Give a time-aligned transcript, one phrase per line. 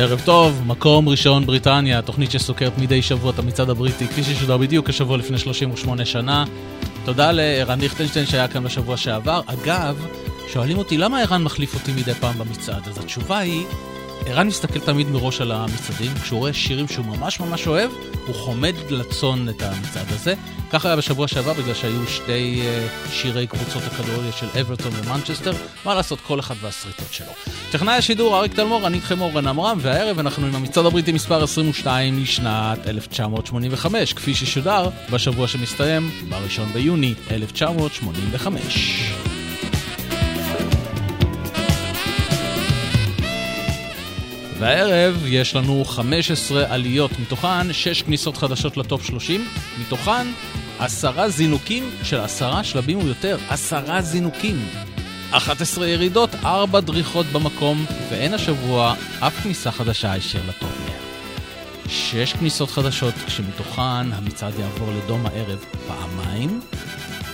[0.00, 4.88] ערב טוב, מקום ראשון בריטניה, תוכנית שסוקרת מדי שבוע את המצעד הבריטי, כפי ששודר בדיוק
[4.88, 6.44] השבוע לפני 38 שנה.
[7.04, 9.40] תודה לערן ליכטנשטיין שהיה כאן בשבוע שעבר.
[9.46, 10.06] אגב,
[10.52, 13.64] שואלים אותי למה ערן מחליף אותי מדי פעם במצעד, אז התשובה היא,
[14.28, 17.90] ערן מסתכל תמיד מראש על המצעדים, כשהוא רואה שירים שהוא ממש ממש אוהב,
[18.26, 20.34] הוא חומד לצון את המצעד הזה.
[20.72, 25.52] כך היה בשבוע שעבר בגלל שהיו שתי uh, שירי קבוצות הכדורגל של אברטון ומנצ'סטר,
[25.84, 27.32] מה לעשות, כל אחד והשריטות שלו.
[27.70, 32.22] טכנאי השידור אריק תלמור, אני איתכם אורן עמרם, והערב אנחנו עם המצעד הבריטי מספר 22
[32.22, 39.37] לשנת 1985, כפי ששודר בשבוע שמסתיים ב-1 ביוני 1985.
[44.58, 49.48] והערב יש לנו 15 עליות, מתוכן 6 כניסות חדשות לטופ 30,
[49.80, 50.26] מתוכן
[50.78, 54.68] 10 זינוקים של 10 שלבים או יותר, 10 זינוקים.
[55.30, 60.94] 11 ירידות, 4 דריכות במקום, ואין השבוע אף כניסה חדשה הישר לטופ 100.
[61.88, 66.60] 6 כניסות חדשות, כשמתוכן המצעד יעבור לדום הערב פעמיים,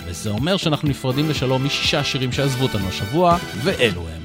[0.05, 4.24] וזה אומר שאנחנו נפרדים בשלום משישה שירים שעזבו אותנו השבוע, ואלו הם.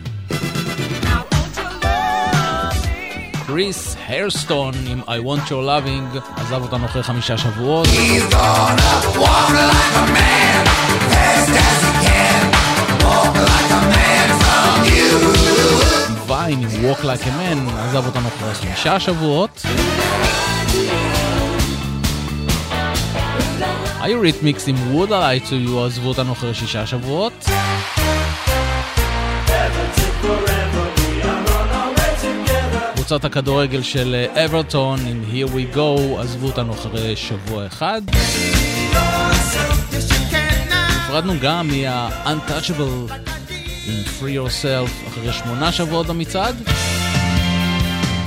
[3.52, 7.88] קריס היירסטון עם I Want Your Loving עזב אותנו אחרי חמישה שבועות.
[16.26, 19.62] ויין עם Walk Like a Man עזב אותנו אחרי חמישה שבועות.
[24.00, 27.46] היוריתמיקס עם Would I Like To You עזבו אותנו אחרי שישה שבועות.
[33.10, 38.02] קבוצת הכדורגל של אברטון עם Here We Go עזבו אותנו אחרי שבוע אחד.
[41.04, 43.12] נפרדנו גם מה-Untouchable
[43.86, 46.62] עם Free Yourself אחרי שמונה שבועות במצעד.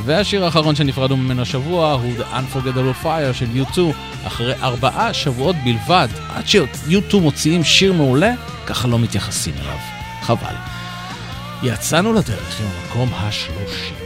[0.06, 3.80] והשיר האחרון שנפרדנו ממנו השבוע הוא The Unforgettable Fire של U2
[4.28, 6.08] אחרי ארבעה שבועות בלבד.
[6.36, 8.32] עד ש-U2 מוציאים שיר מעולה,
[8.68, 9.78] ככה לא מתייחסים אליו.
[10.22, 10.56] חבל.
[11.64, 14.03] יצאנו לדרך עם המקום השלושים.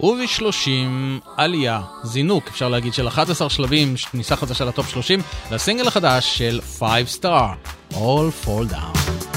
[0.00, 5.20] ובשלושים עלייה, זינוק, אפשר להגיד, של 11 שלבים, כניסה חדשה לטופ 30,
[5.52, 9.35] לסינגל החדש של 5 star, All Fall Down.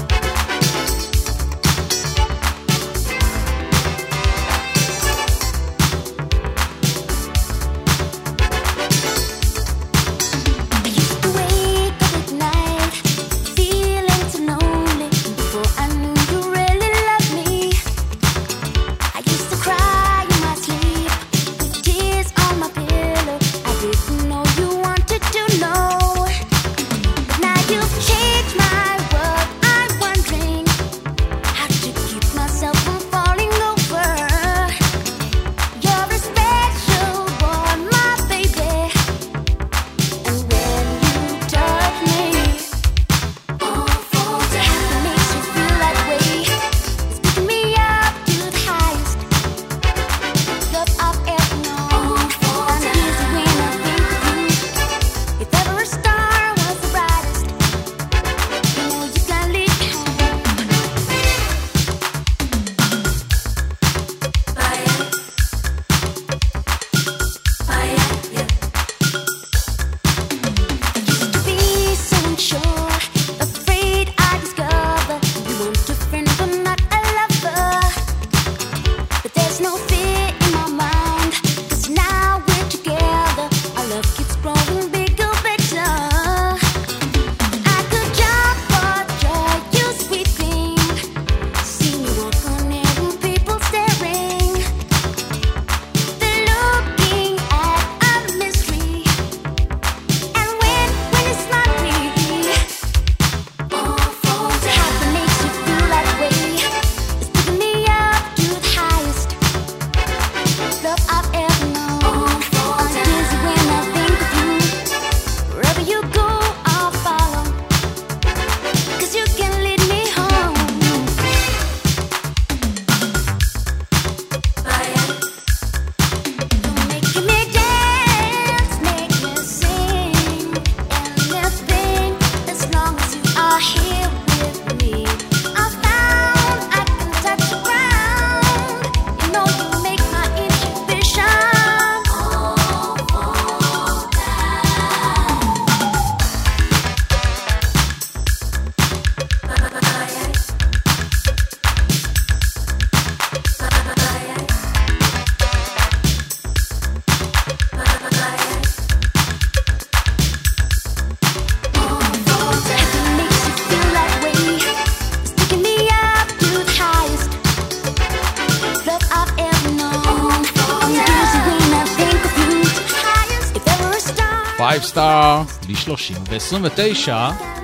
[175.97, 176.17] 30.
[176.29, 177.11] ב-29,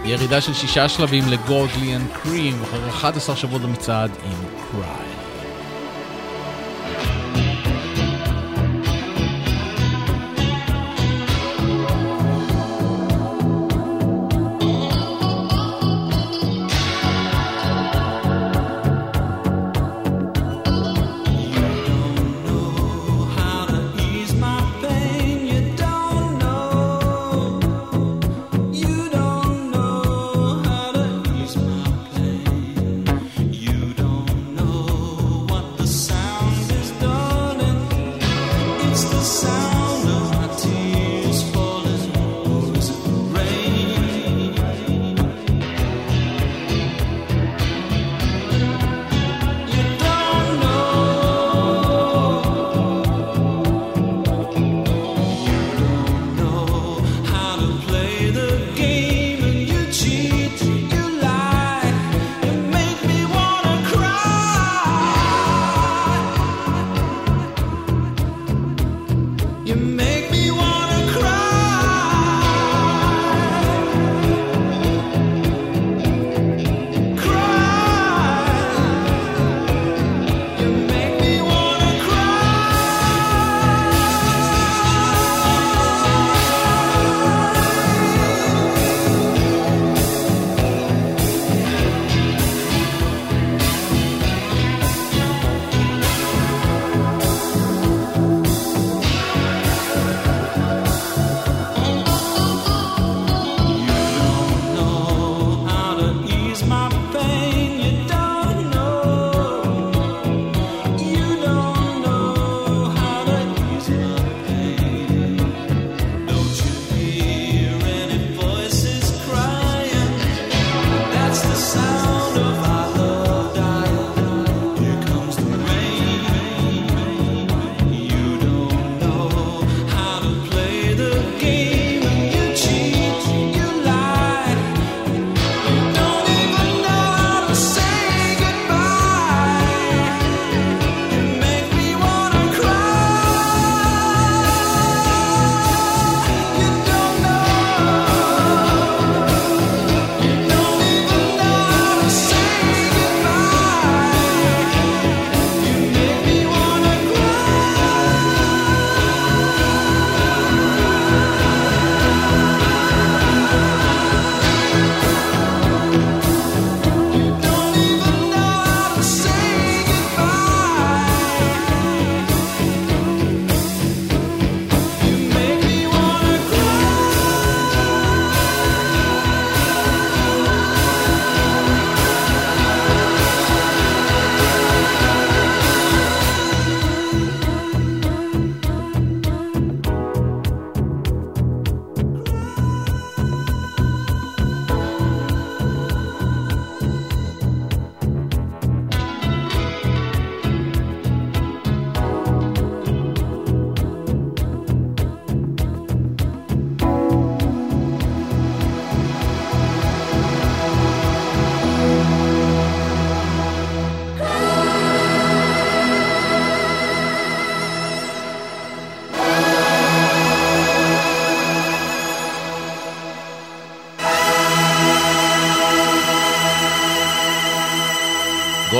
[0.06, 4.38] ירידה של שישה שלבים לגודלי אנד קרים, אחרי 11 שבועות במצעד עם
[4.72, 5.05] קריי.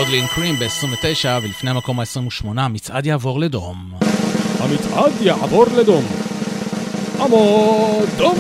[0.06, 3.92] Godley and Creme ב-29 ולפני המקום ה-28 המצעד יעבור לדום.
[4.60, 6.06] המצעד יעבור לדום.
[7.20, 8.38] עמוד דום!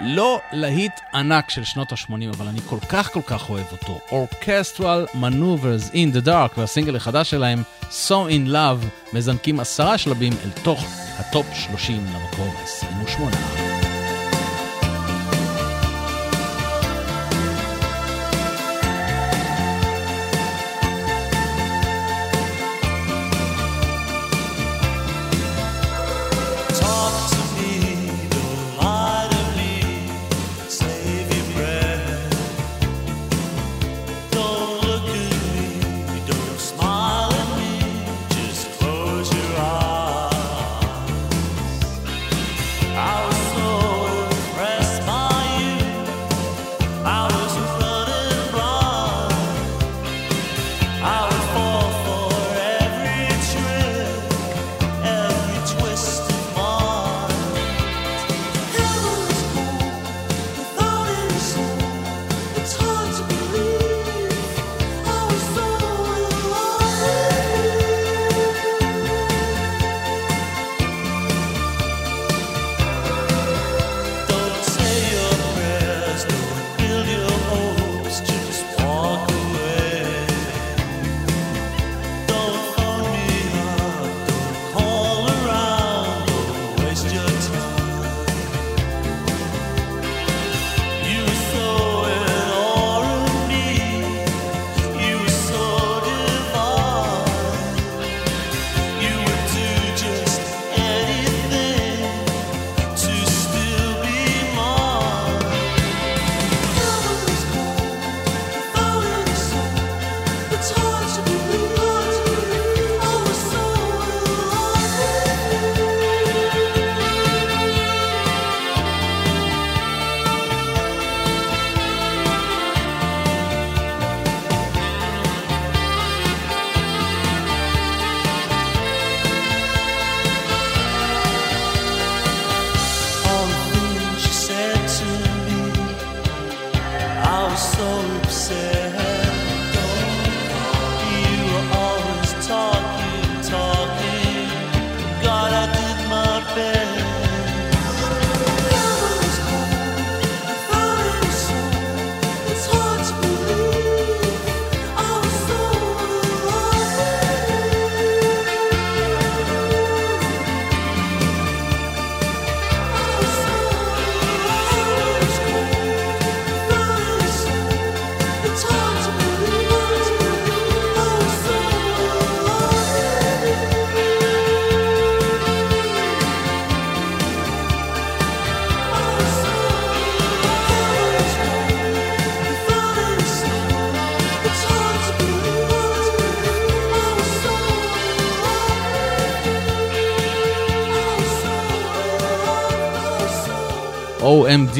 [0.00, 3.98] לא להיט ענק של שנות ה-80, אבל אני כל כך כל כך אוהב אותו.
[4.10, 10.50] Orchestral Maneuvers in the Dark והסינגל החדש שלהם, So in Love, מזנקים עשרה שלבים אל
[10.62, 10.84] תוך
[11.18, 13.59] הטופ 30 למקום ה-28.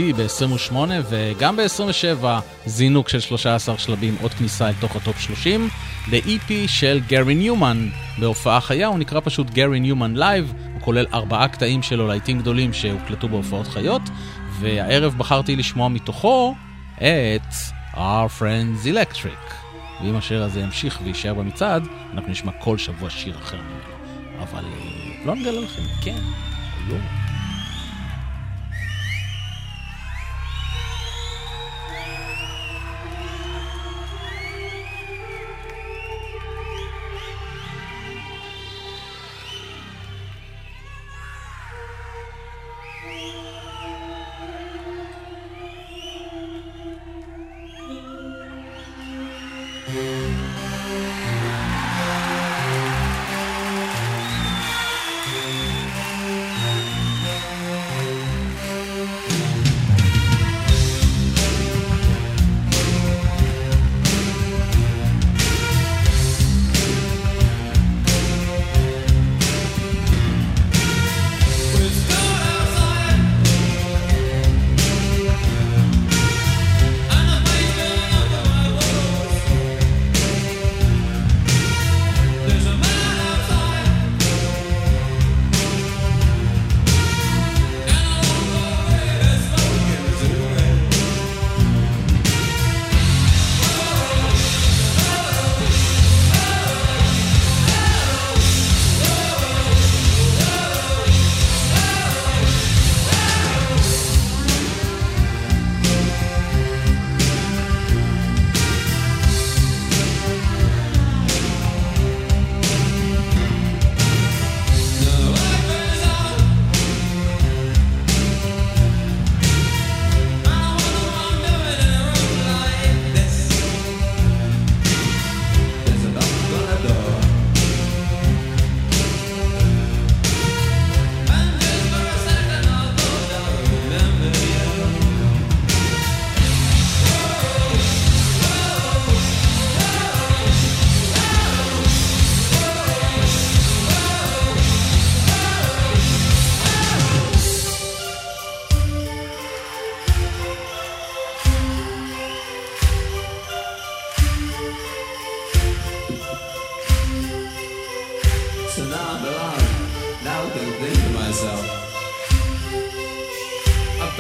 [0.01, 0.75] OMD ב-28
[1.09, 2.25] וגם ב-27
[2.67, 5.69] זינוק של 13 שלבים, עוד כניסה אל תוך הטופ 30.
[6.11, 7.89] ב-EP של גרי ניומן
[8.19, 12.73] בהופעה חיה, הוא נקרא פשוט גרי ניומן live, הוא כולל ארבעה קטעים שלו להיטים גדולים
[12.73, 14.03] שהוקלטו בהופעות חיות,
[14.61, 16.55] והערב בחרתי לשמוע מתוכו
[16.97, 17.55] את
[17.95, 19.55] Are Friends Electric.
[20.03, 24.43] ואם השיר הזה ימשיך ויישאר במצעד, אנחנו נשמע כל שבוע שיר אחר ממנו.
[24.43, 26.21] אבל אה, לא נגלה לכם, כן
[26.89, 27.20] לא.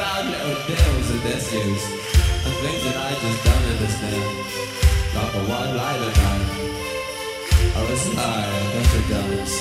[0.01, 1.83] About thousand Othels and Decios
[2.47, 4.33] And things that I just don't understand.
[5.15, 6.51] Like for one light of night
[7.77, 9.53] I was a I of better guns.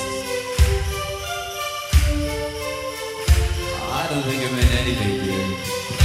[3.92, 5.99] I don't think it meant anything to you.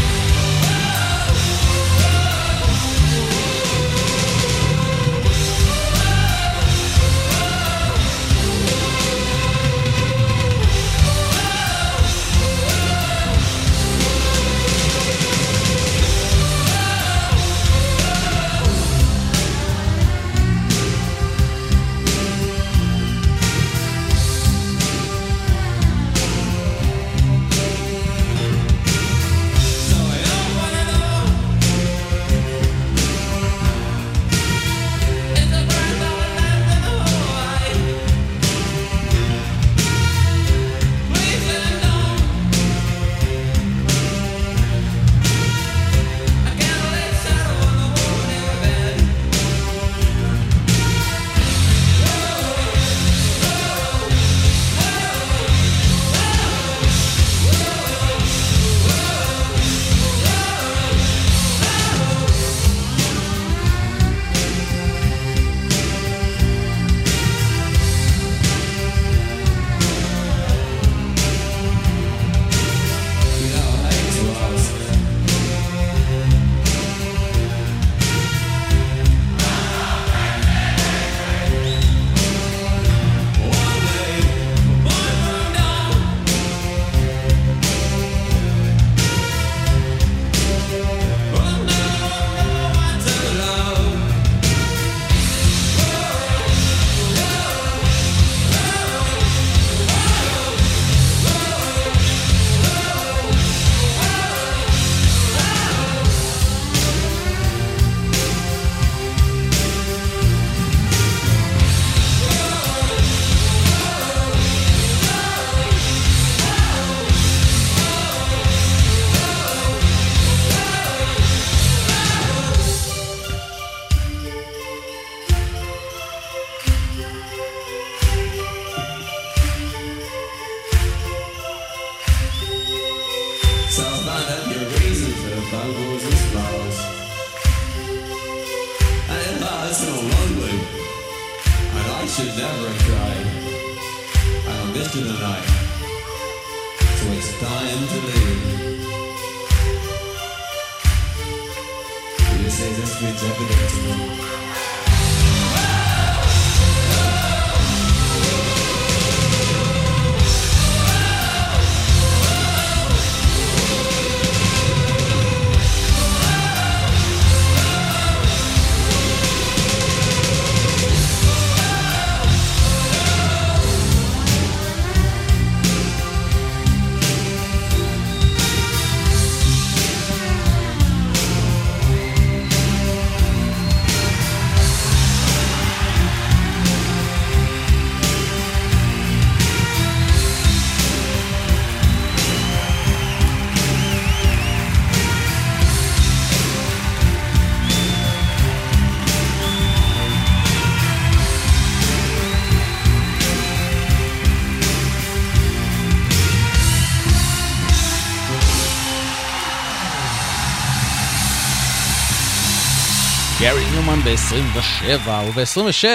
[214.05, 215.85] ב-27 וב-26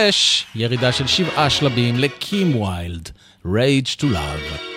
[0.55, 3.11] ירידה של שבעה שלבים לקים ויילד,
[3.47, 4.70] Rage to Love.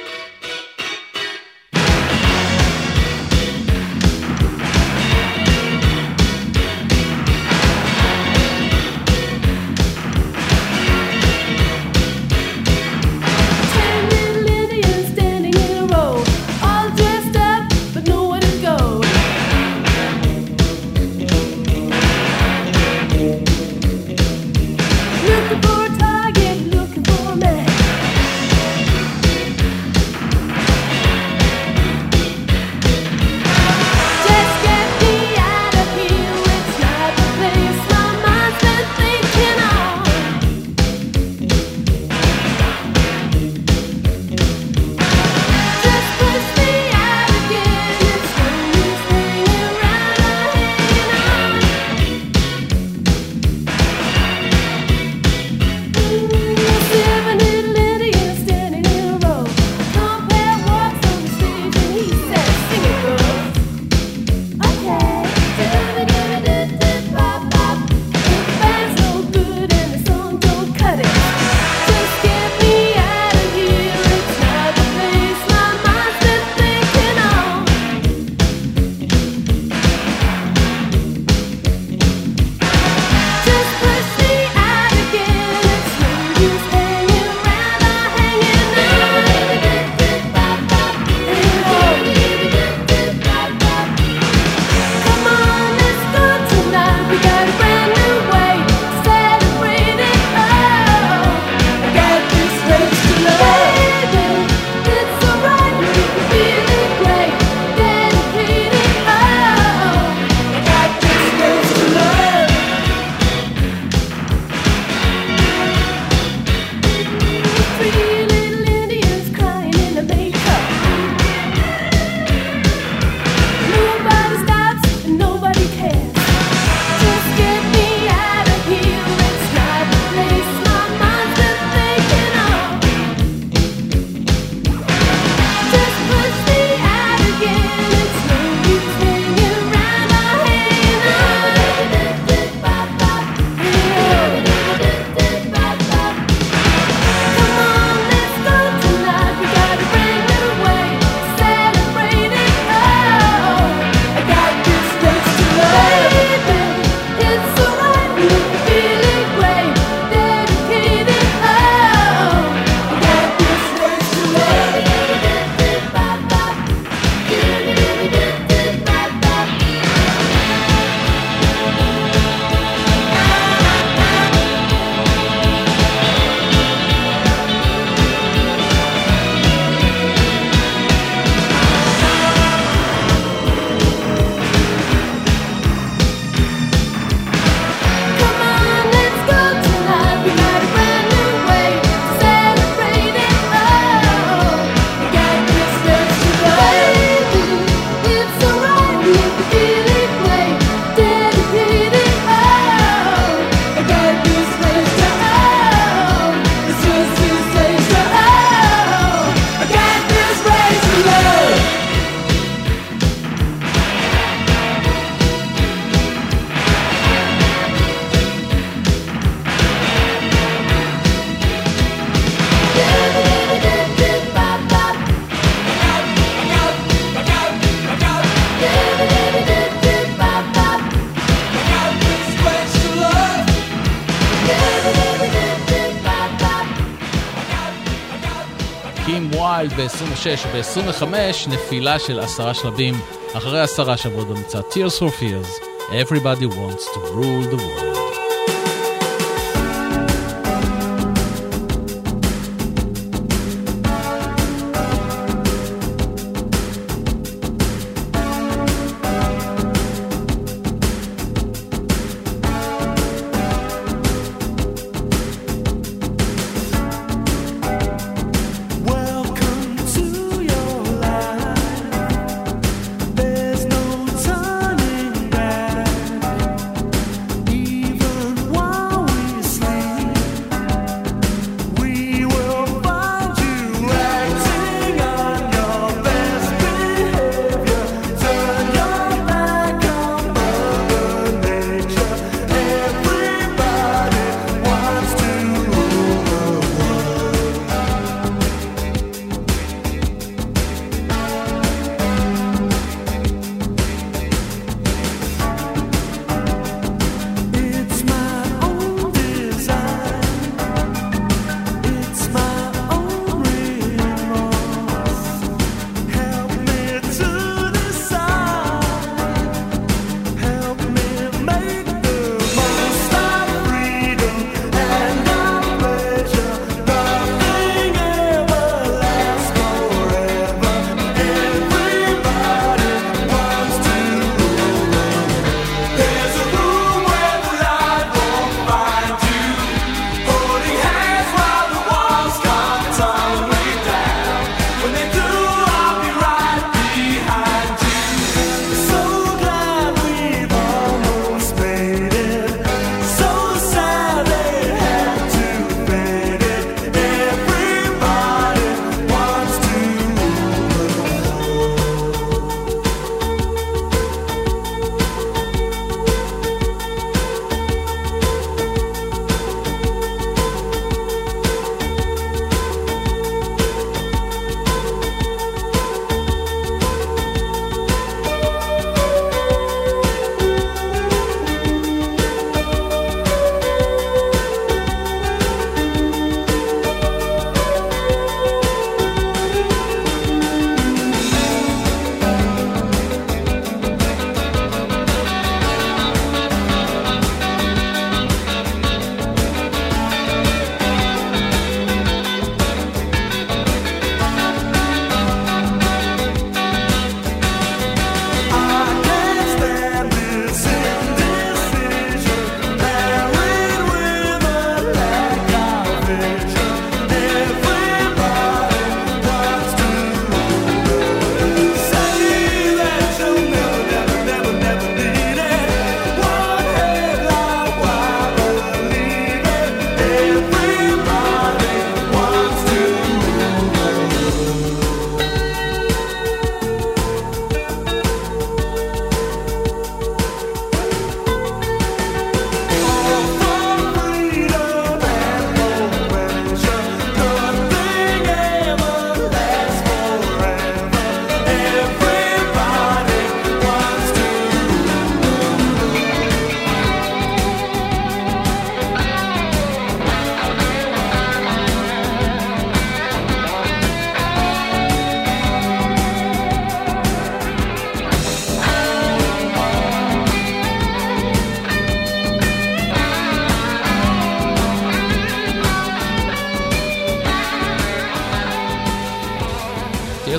[239.83, 241.03] ב-26 וב-25
[241.49, 242.95] נפילה של עשרה שלבים
[243.33, 248.02] אחרי עשרה שבועות במצעד Tears for Fears, Everybody wants to rule the world.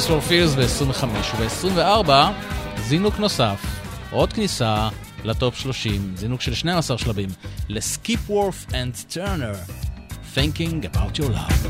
[0.04, 1.04] Tears for Fears ב-25
[1.38, 2.10] וב-24
[2.78, 3.64] זינוק נוסף,
[4.10, 4.88] עוד כניסה
[5.24, 7.28] לטופ 30, זינוק של 12 שלבים,
[7.68, 9.52] לסקיפ וורף אנד טרנר,
[10.34, 11.60] Thinking about your love.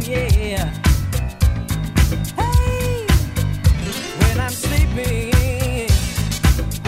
[0.00, 0.66] Yeah.
[2.40, 3.06] Hey,
[4.20, 5.90] when I'm sleeping,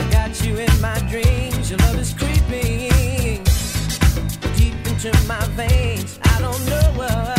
[0.00, 1.66] I got you in my dreams.
[1.82, 3.44] Love is creeping
[4.58, 6.18] deep into my veins.
[6.32, 7.35] I don't know what's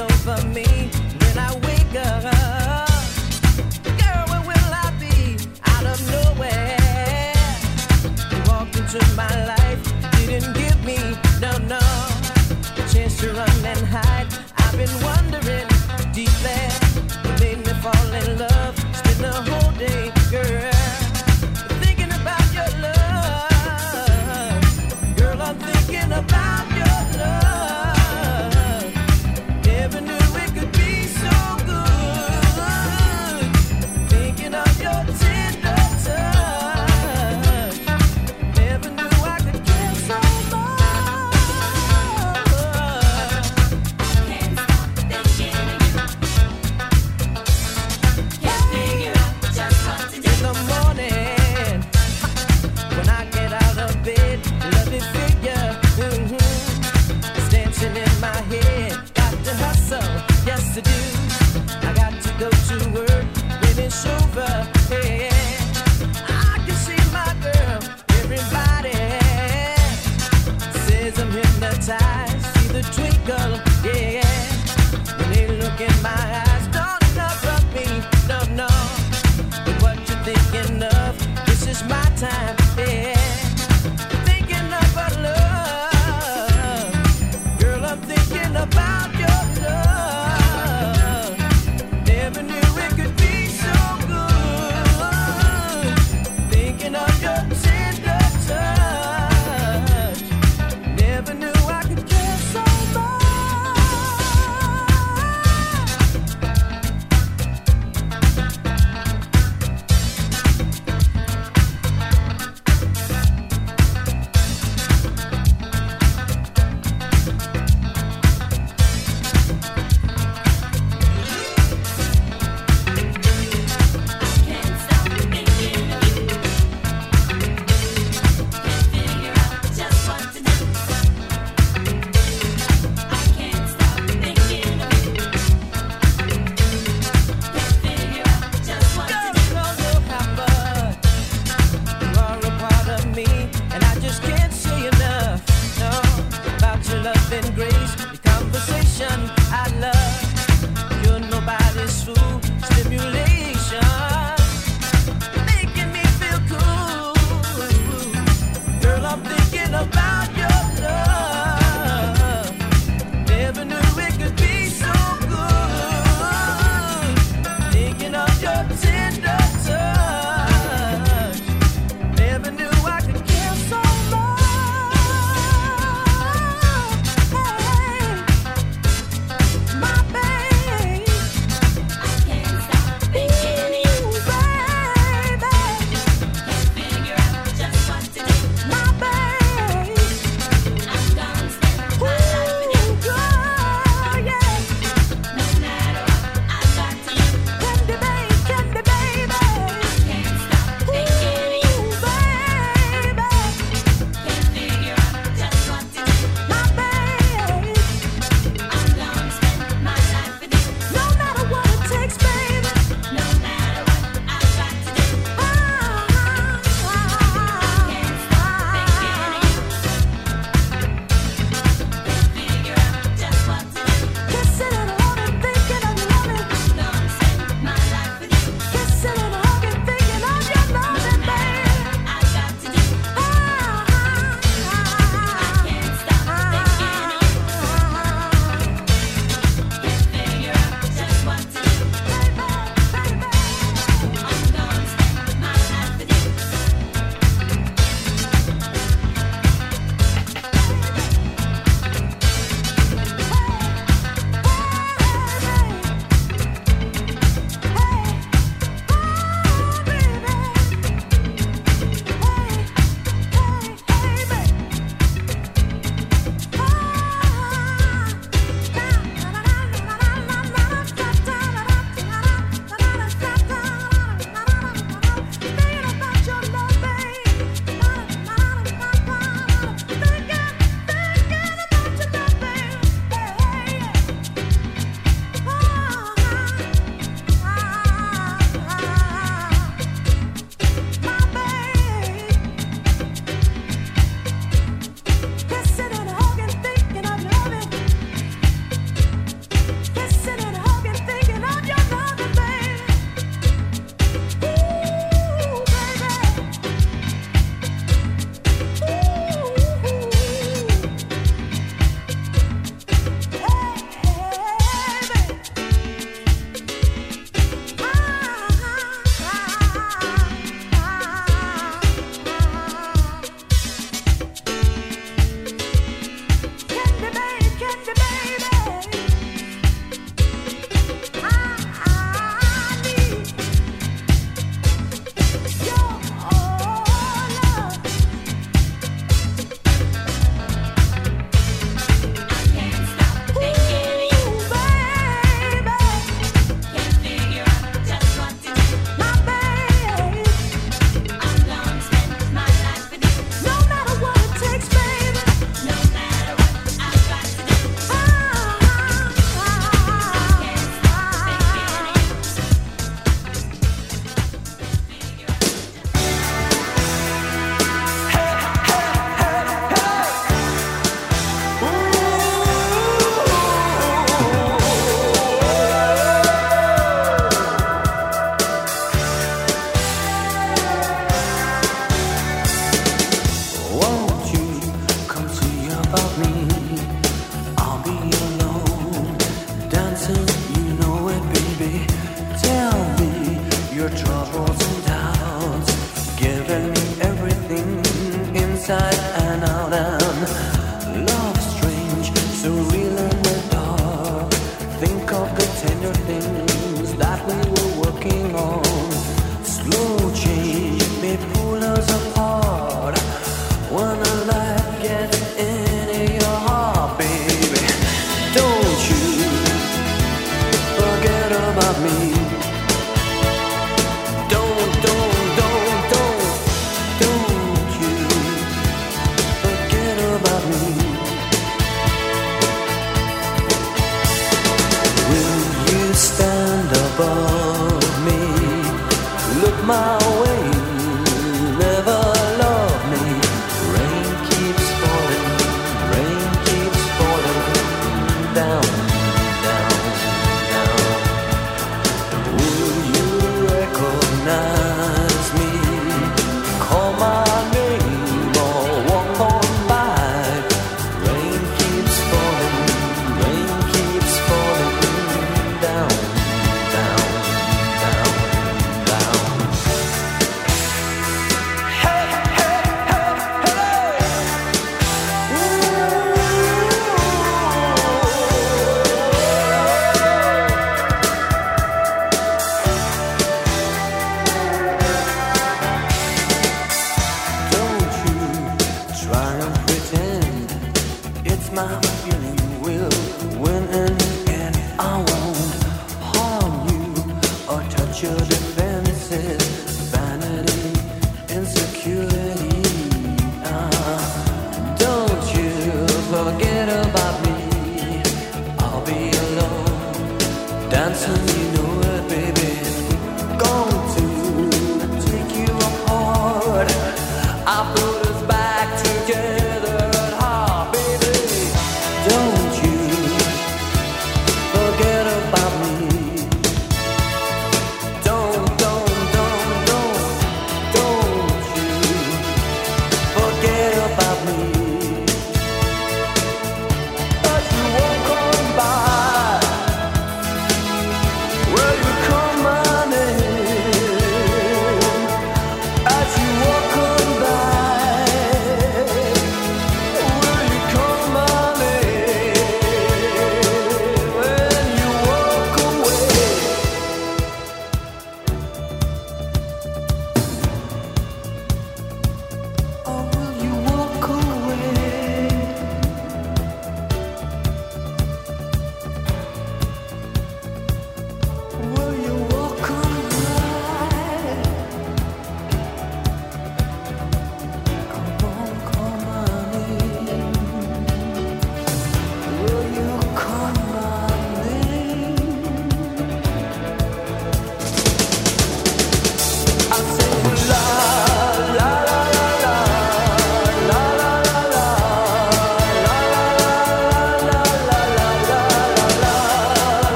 [0.00, 2.22] over me when I wake up.
[4.00, 5.36] Girl, where will I be?
[5.64, 7.32] Out of nowhere.
[8.30, 9.82] You walked into my life,
[10.26, 10.96] didn't give me
[11.40, 11.80] no, no
[12.90, 14.46] chance to run and hide.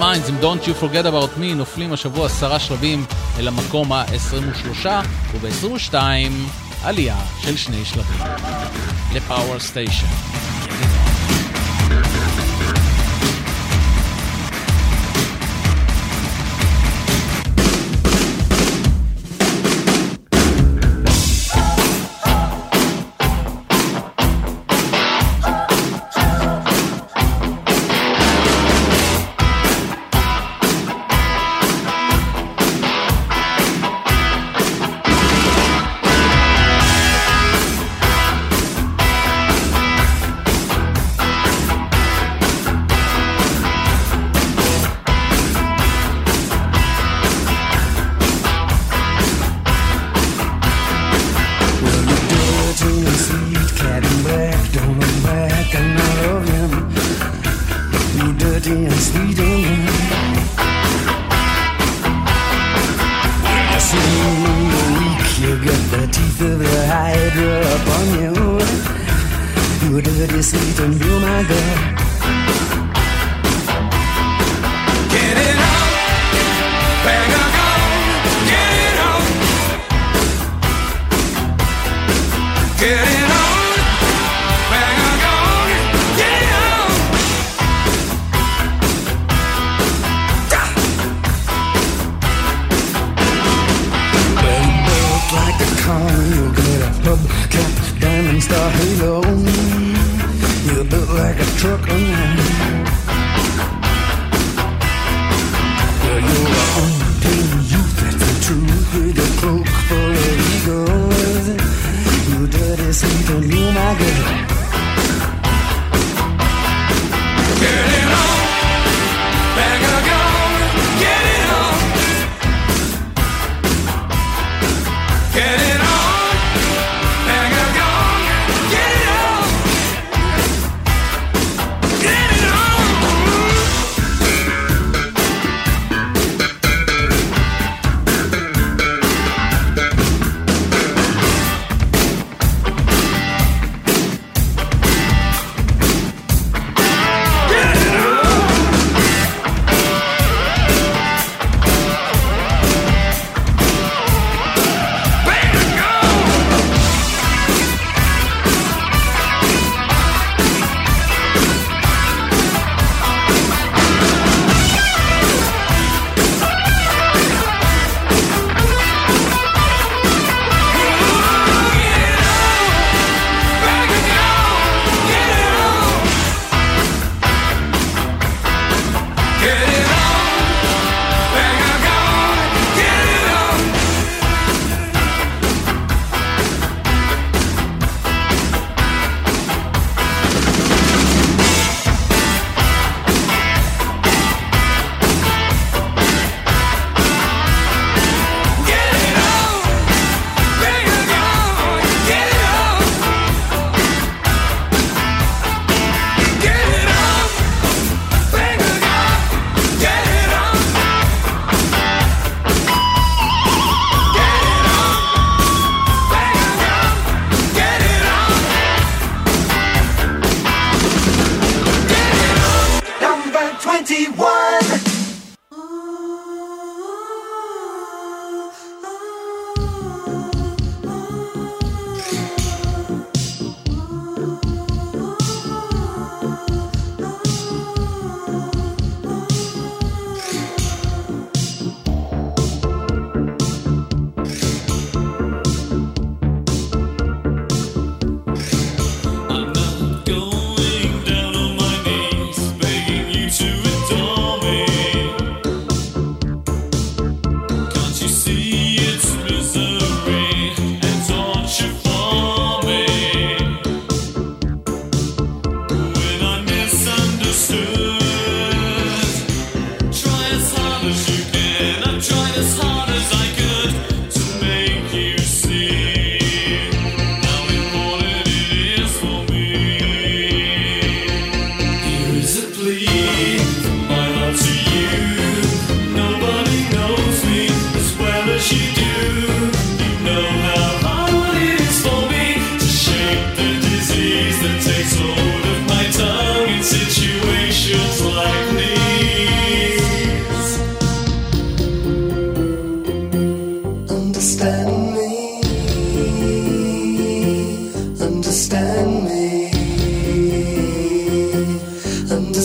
[0.00, 3.04] Minds עם Don't You Forget About Me נופלים השבוע עשרה שלבים
[3.38, 4.86] אל המקום ה-23
[5.32, 5.94] וב-22
[6.84, 8.26] עלייה של שני שלבים
[9.14, 10.29] לפאוור סטיישן.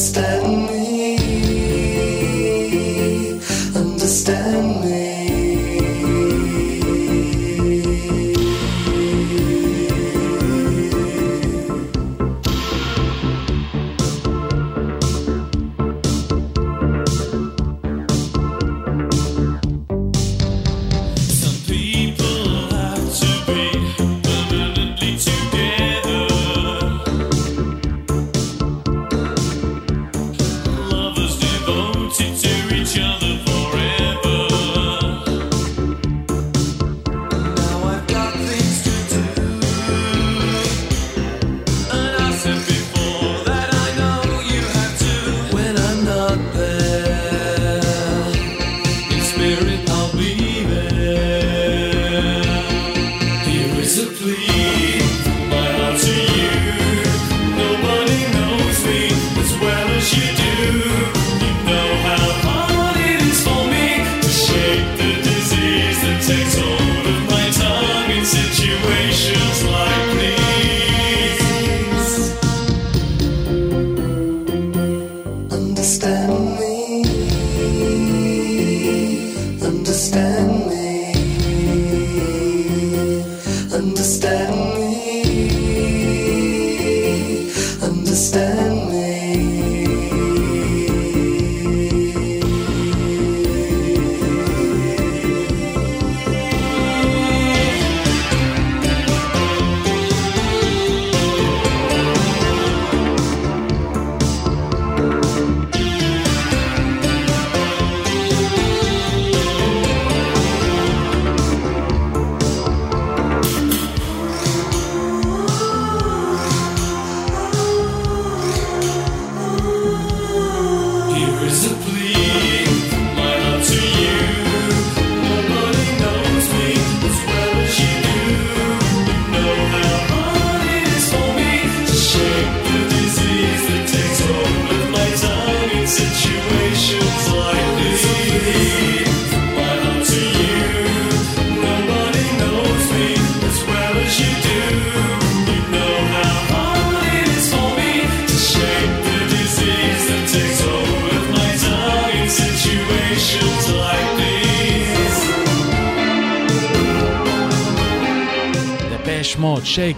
[0.06, 1.16] Understand me,
[3.76, 5.05] understand me.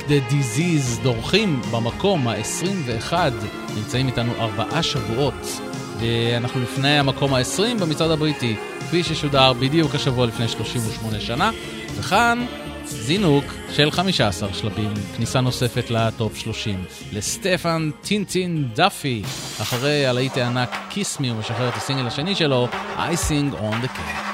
[0.07, 3.13] the Disease דורכים במקום ה-21,
[3.75, 5.61] נמצאים איתנו ארבעה שבועות.
[6.01, 11.51] אה, אנחנו לפני המקום ה-20 במצעד הבריטי, כפי ששודר בדיוק השבוע לפני 38 שנה,
[11.99, 12.45] וכאן
[12.85, 16.83] זינוק של 15 שלבים, כניסה נוספת לטופ 30,
[17.13, 19.21] לסטפן טינטין דאפי,
[19.61, 24.26] אחרי הלהיט הענק "Kiss Me" הוא את הסינגל השני שלו, "I Sing on the Cat".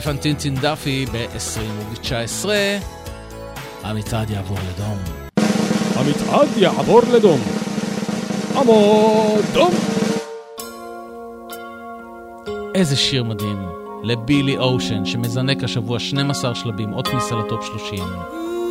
[0.00, 2.48] סטפן טינטין דאפי ב-2019.
[3.82, 4.98] המצעד יעבור לדום.
[5.94, 7.40] המצעד יעבור לדום.
[8.56, 9.74] עמוד דום!
[12.74, 13.68] איזה שיר מדהים
[14.02, 18.04] לבילי אושן שמזנק השבוע 12 שלבים עוד כניסה לטופ 30.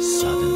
[0.01, 0.54] סאדן.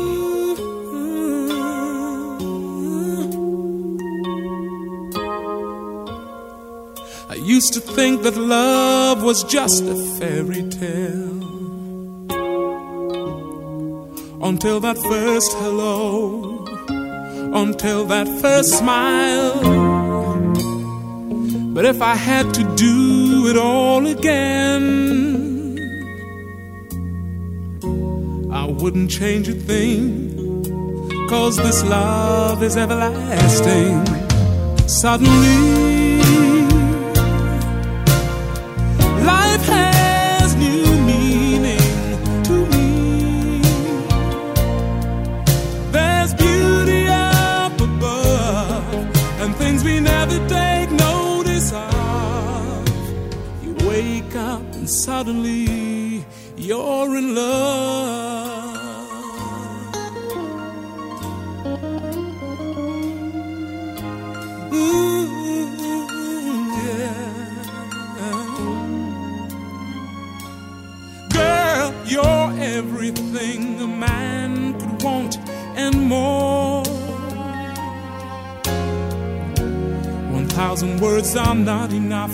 [7.60, 11.42] used to think that love was just a fairy tale.
[14.50, 16.64] Until that first hello,
[17.64, 19.60] until that first smile.
[21.74, 25.76] But if I had to do it all again,
[28.54, 30.00] I wouldn't change a thing.
[31.28, 34.06] Cause this love is everlasting.
[34.88, 35.69] Suddenly,
[55.20, 56.24] suddenly
[56.56, 58.72] you're in love.
[64.72, 65.28] Ooh,
[66.78, 67.20] yeah.
[71.34, 75.38] Girl, you're everything a man could want
[75.76, 76.84] and more.
[80.32, 82.34] One thousand words are not enough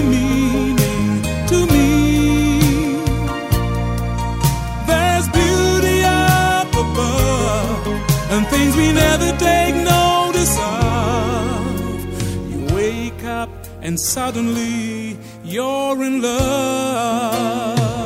[13.91, 18.00] And suddenly you're in love.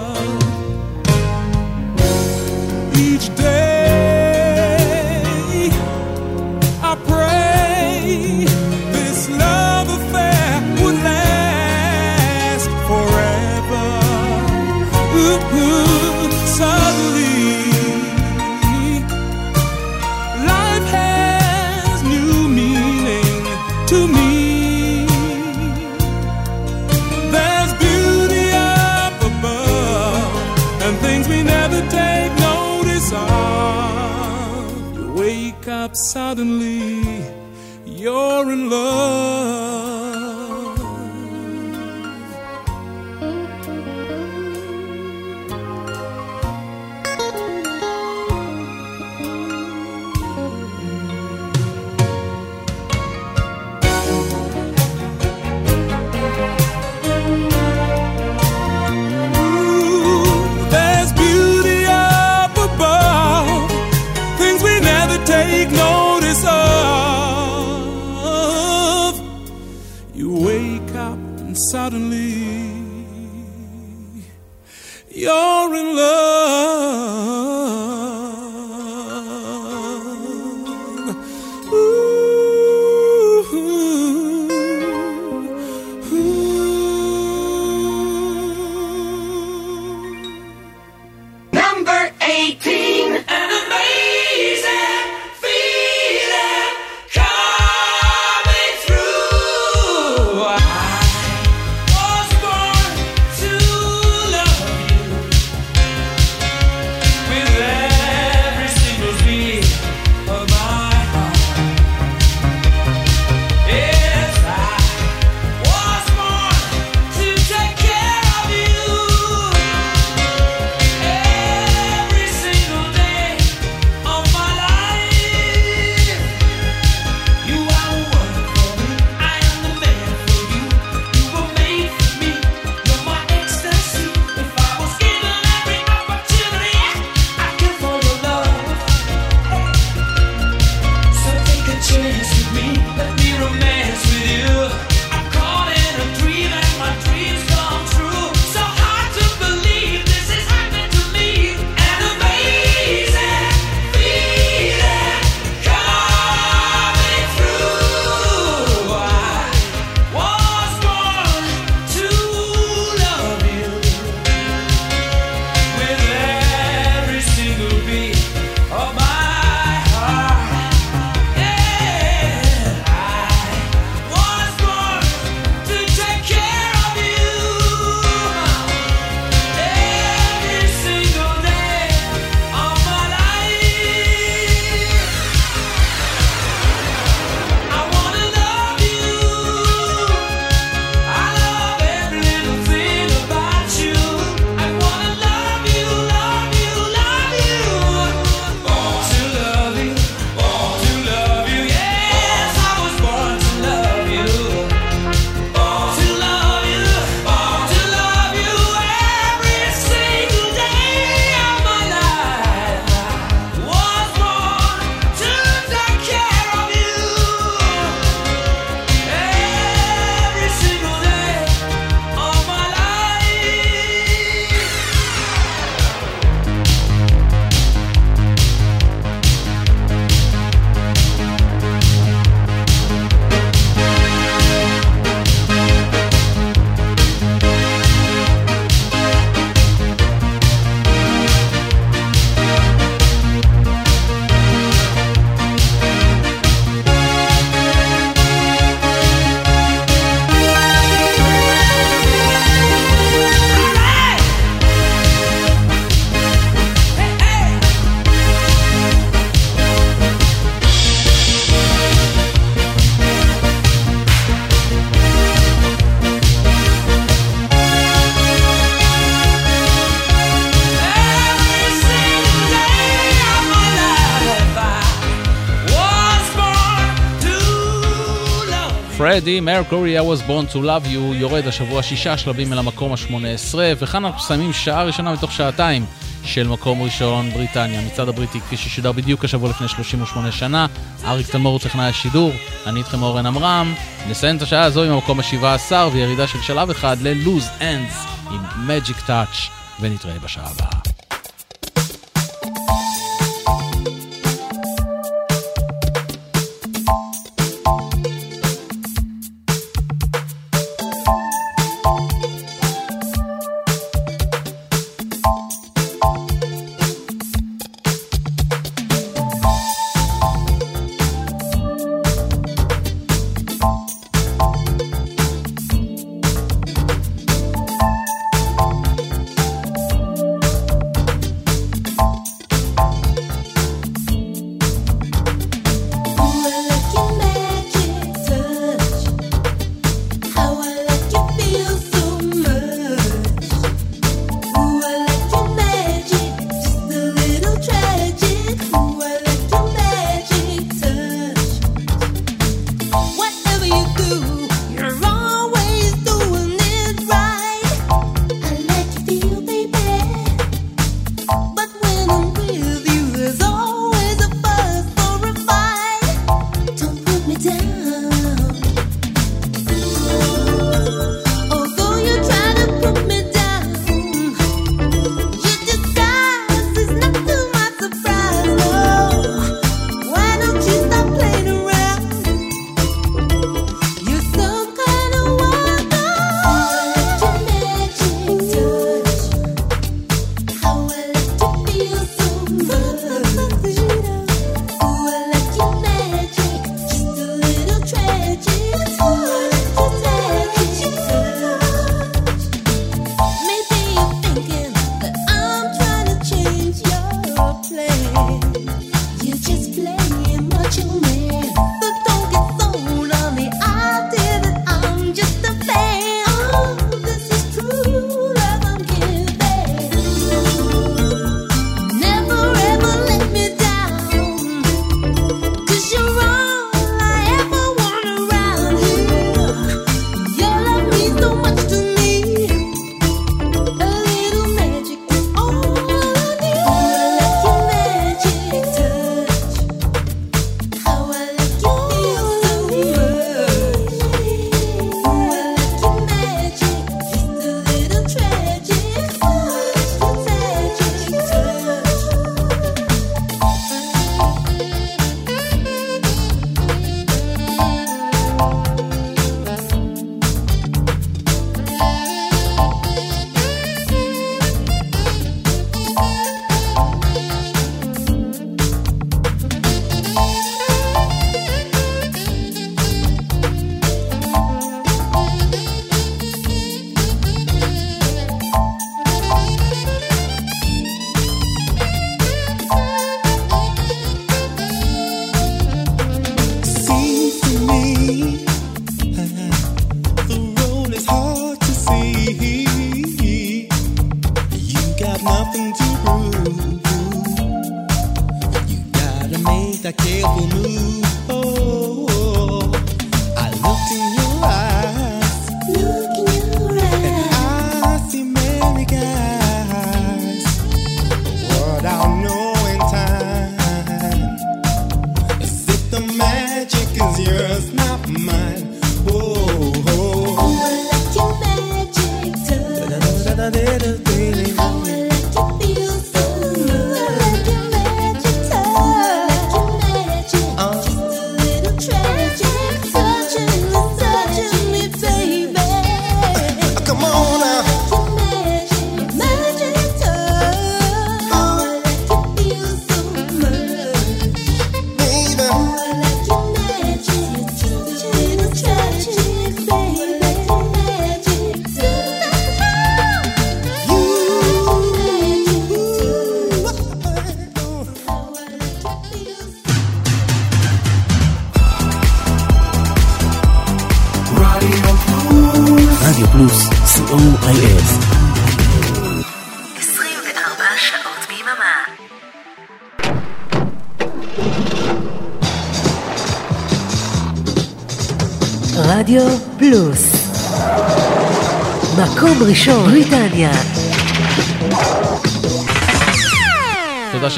[279.15, 283.55] פרדי מרקורי, I was born to love you, יורד השבוע שישה שלבים אל המקום ה-18,
[283.79, 285.85] וכאן אנחנו מסיימים שעה ראשונה מתוך שעתיים
[286.23, 290.65] של מקום ראשון בריטניה, המצעד הבריטי כפי ששודר בדיוק השבוע לפני 38 שנה,
[291.05, 292.31] אריק תלמור הוא טכנאי השידור,
[292.67, 293.73] אני איתכם אורן עמרם,
[294.09, 299.07] נסיים את השעה הזו עם המקום ה-17 וירידה של שלב אחד ל-Lose Ends עם Magic
[299.07, 299.49] Touch,
[299.79, 300.74] ונתראה בשעה הבאה.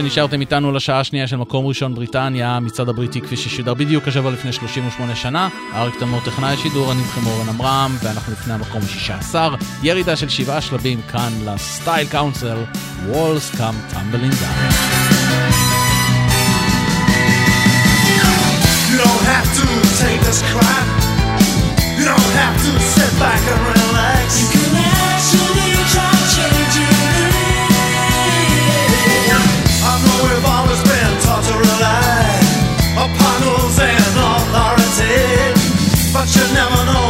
[0.09, 4.51] שנשארתם איתנו לשעה השנייה של מקום ראשון בריטניה, מצעד הבריטי כפי ששודר בדיוק השבוע לפני
[4.51, 5.49] 38 שנה.
[5.73, 9.35] אריק תמור טכנאי השידור, אני מכם אורן עמרם, ואנחנו לפני המקום ה-16.
[9.83, 12.57] ירידה של שבעה שלבים כאן לסטייל קאונסל,
[13.11, 14.61] Walls Come Tumbling Down.
[18.89, 19.65] You don't have to
[20.03, 20.87] take this crap.
[21.97, 24.27] You don't have to sit back and relax.
[24.41, 24.66] You can
[36.27, 37.06] but you never know.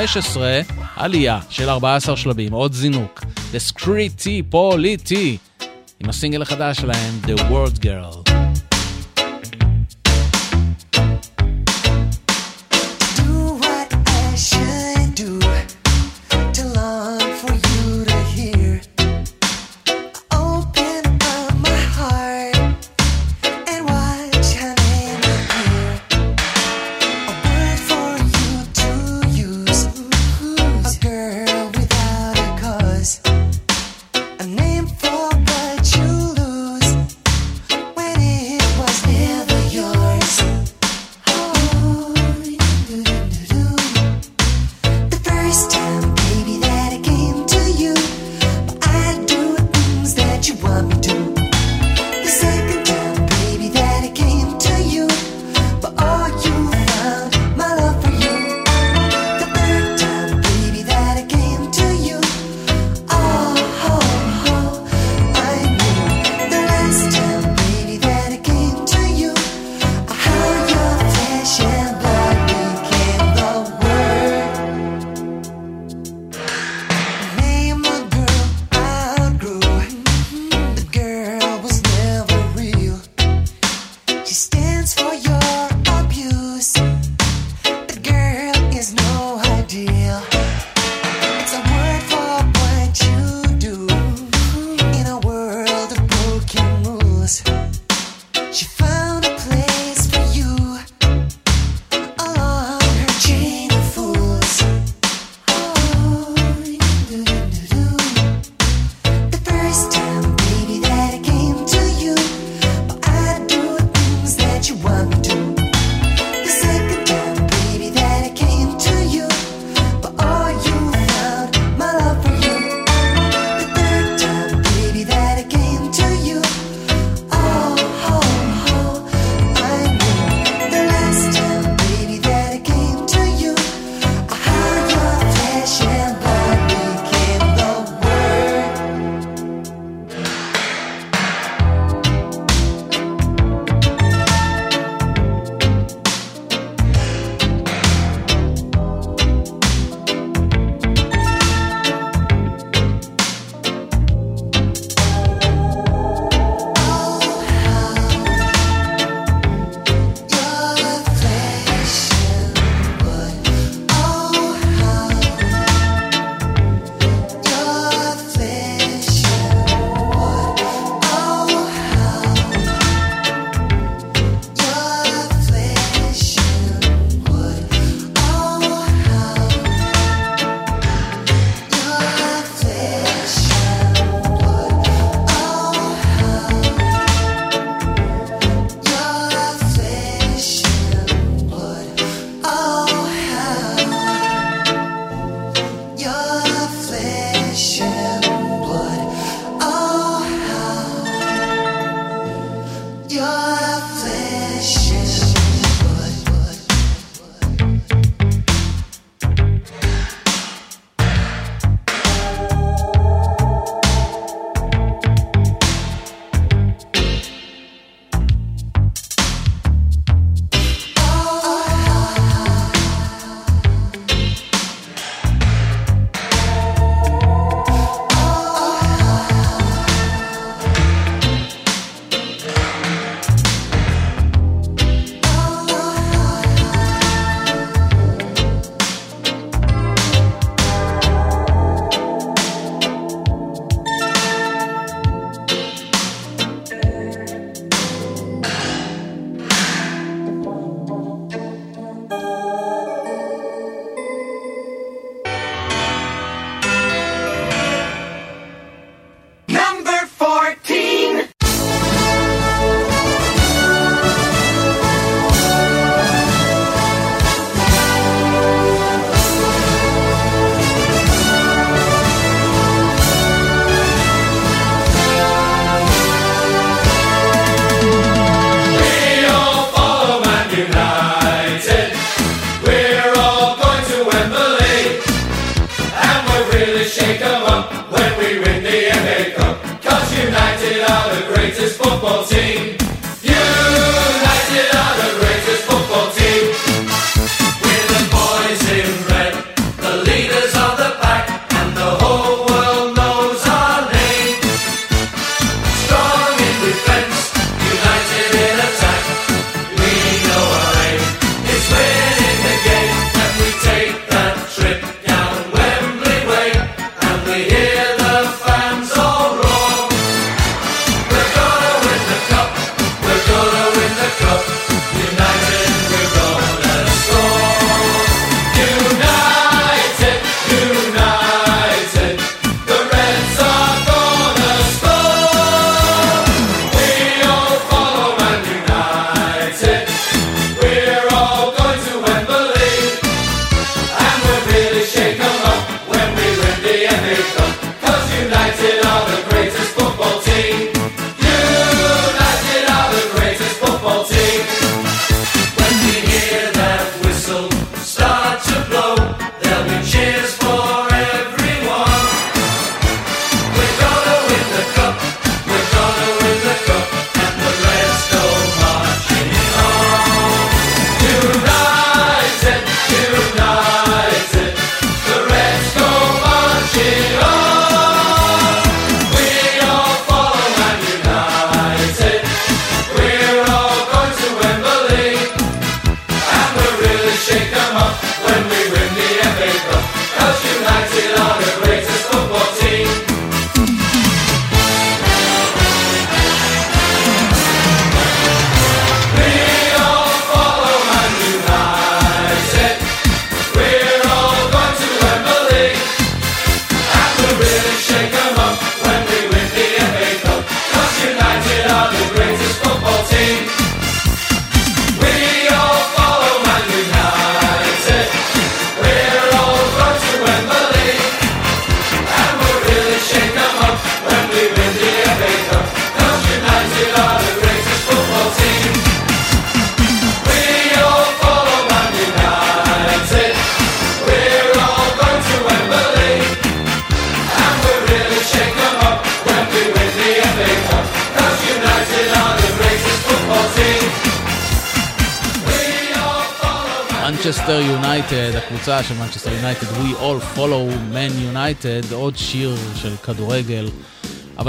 [0.00, 0.60] 2015,
[0.96, 3.20] עלייה של 14 שלבים, עוד זינוק.
[3.52, 5.62] The Screety Polity,
[6.00, 8.19] עם הסינגל החדש שלהם, The World Girl.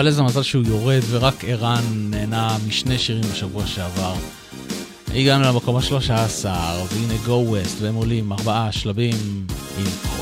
[0.01, 4.13] אבל איזה מזל שהוא יורד, ורק ערן נהנה משני שירים בשבוע שעבר.
[5.15, 9.15] הגענו למקום השלושה עשר, והנה גו ווסט, והם עולים ארבעה שלבים
[9.77, 10.20] עם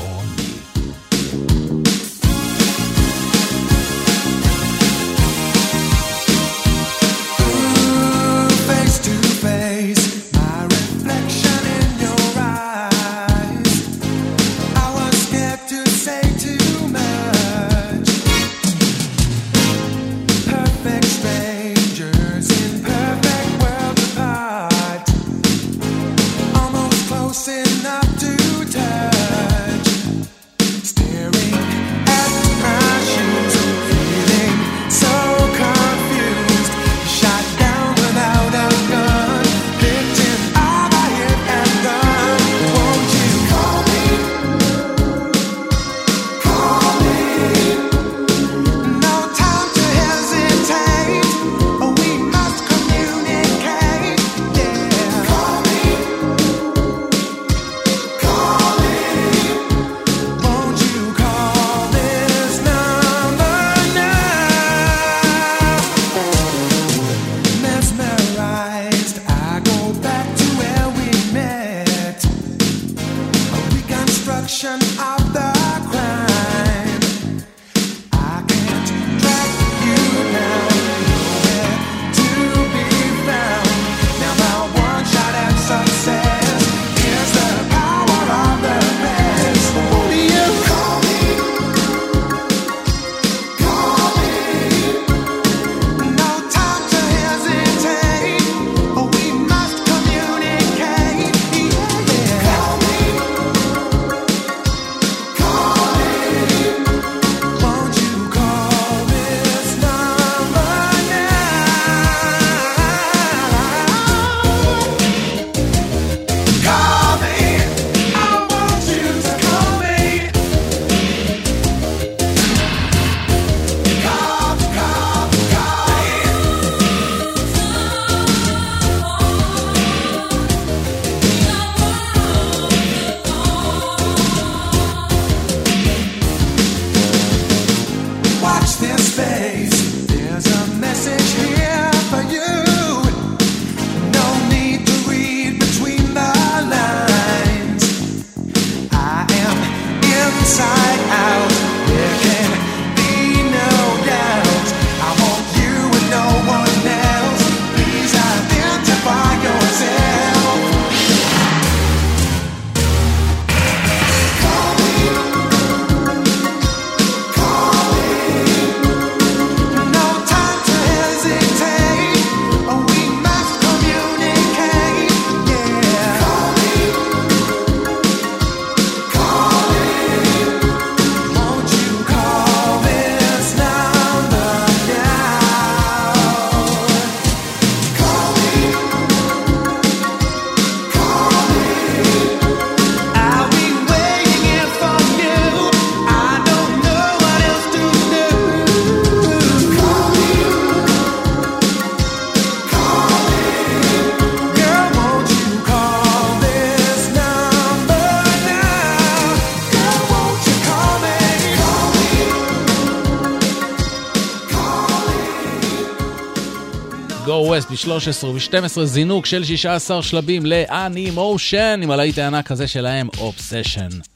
[217.62, 224.09] פורסט ב-13 וב-12, זינוק של 16 שלבים לאנימושן, עם הלהיט הענק הזה שלהם, Obsession.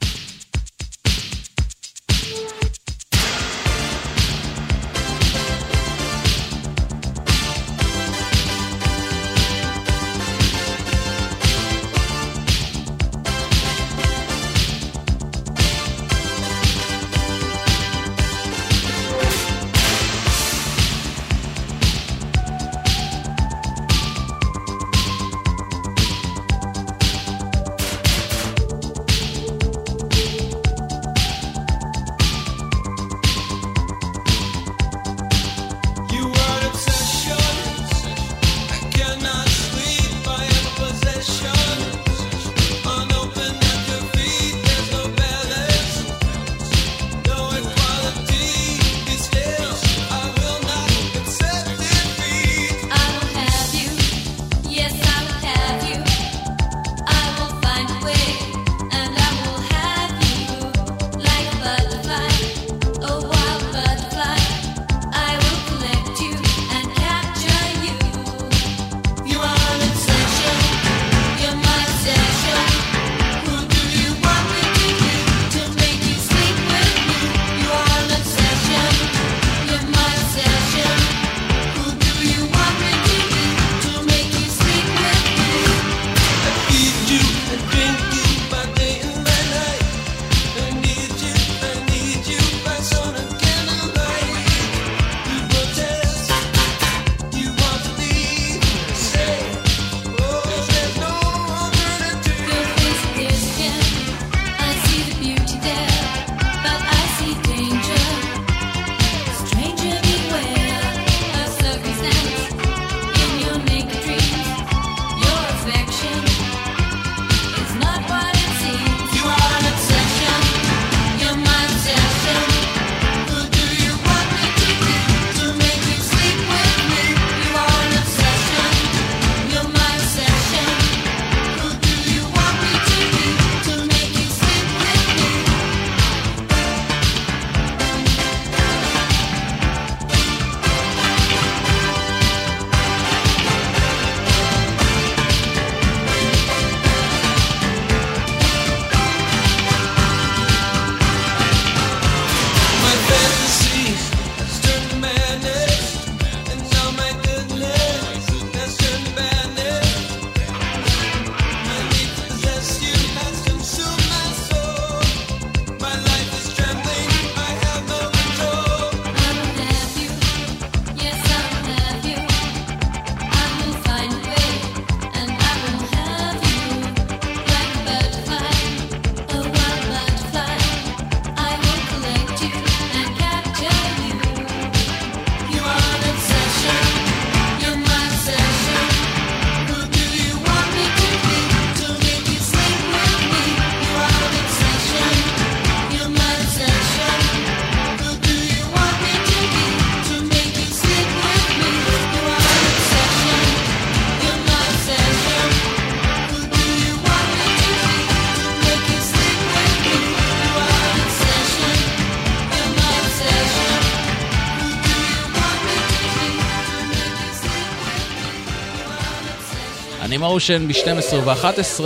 [220.35, 221.81] מושן ב-12 ו-11,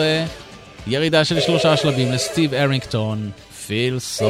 [0.88, 3.30] ירידה של שלושה שלבים לסטיב ארינגטון,
[3.68, 4.24] פיל So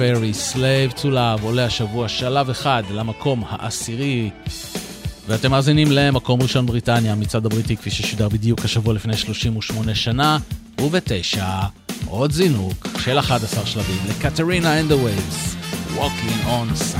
[0.00, 0.32] פרי,
[0.96, 4.30] to Love עולה השבוע שלב אחד למקום העשירי.
[5.26, 10.38] ואתם מאזינים למקום ראשון בריטניה, המצעד הבריטי כפי ששודר בדיוק השבוע לפני 38 שנה,
[10.80, 11.60] ובתשע
[12.06, 15.54] עוד זינוק של 11 שלבים ל Katrina and the Waves,
[15.96, 16.99] Walking on Sun.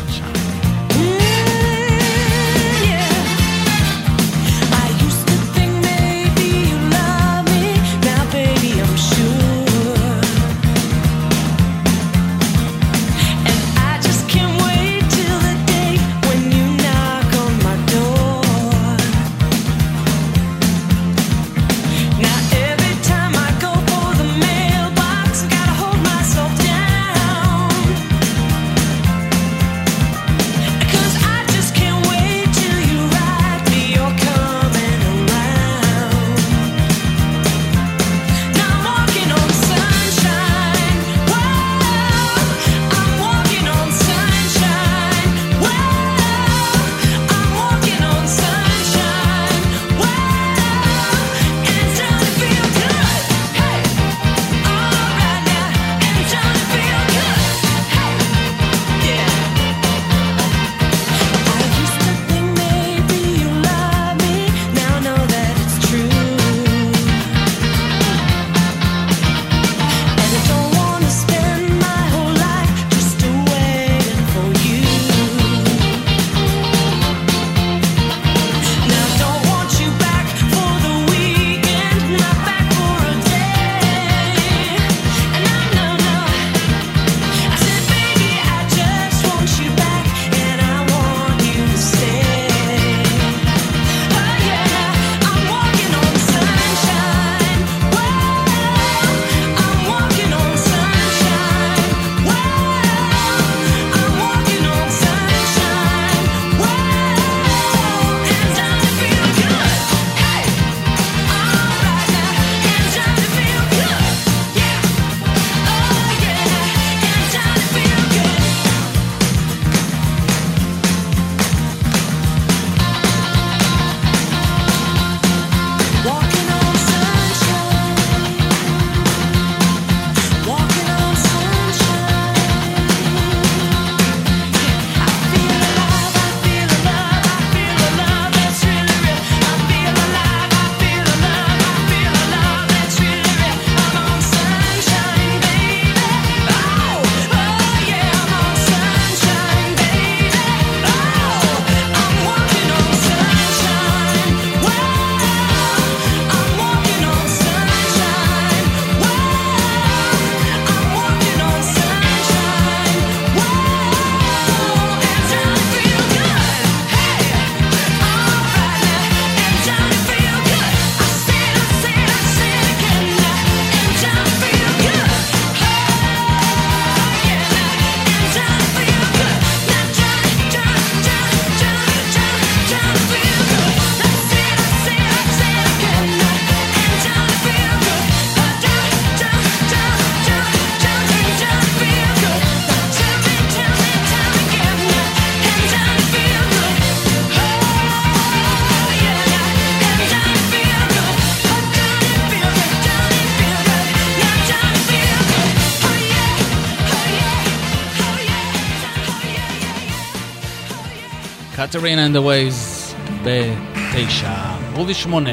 [211.70, 212.94] קטרינה the ways
[213.24, 214.32] בתשע,
[214.72, 215.30] רובי שמונה,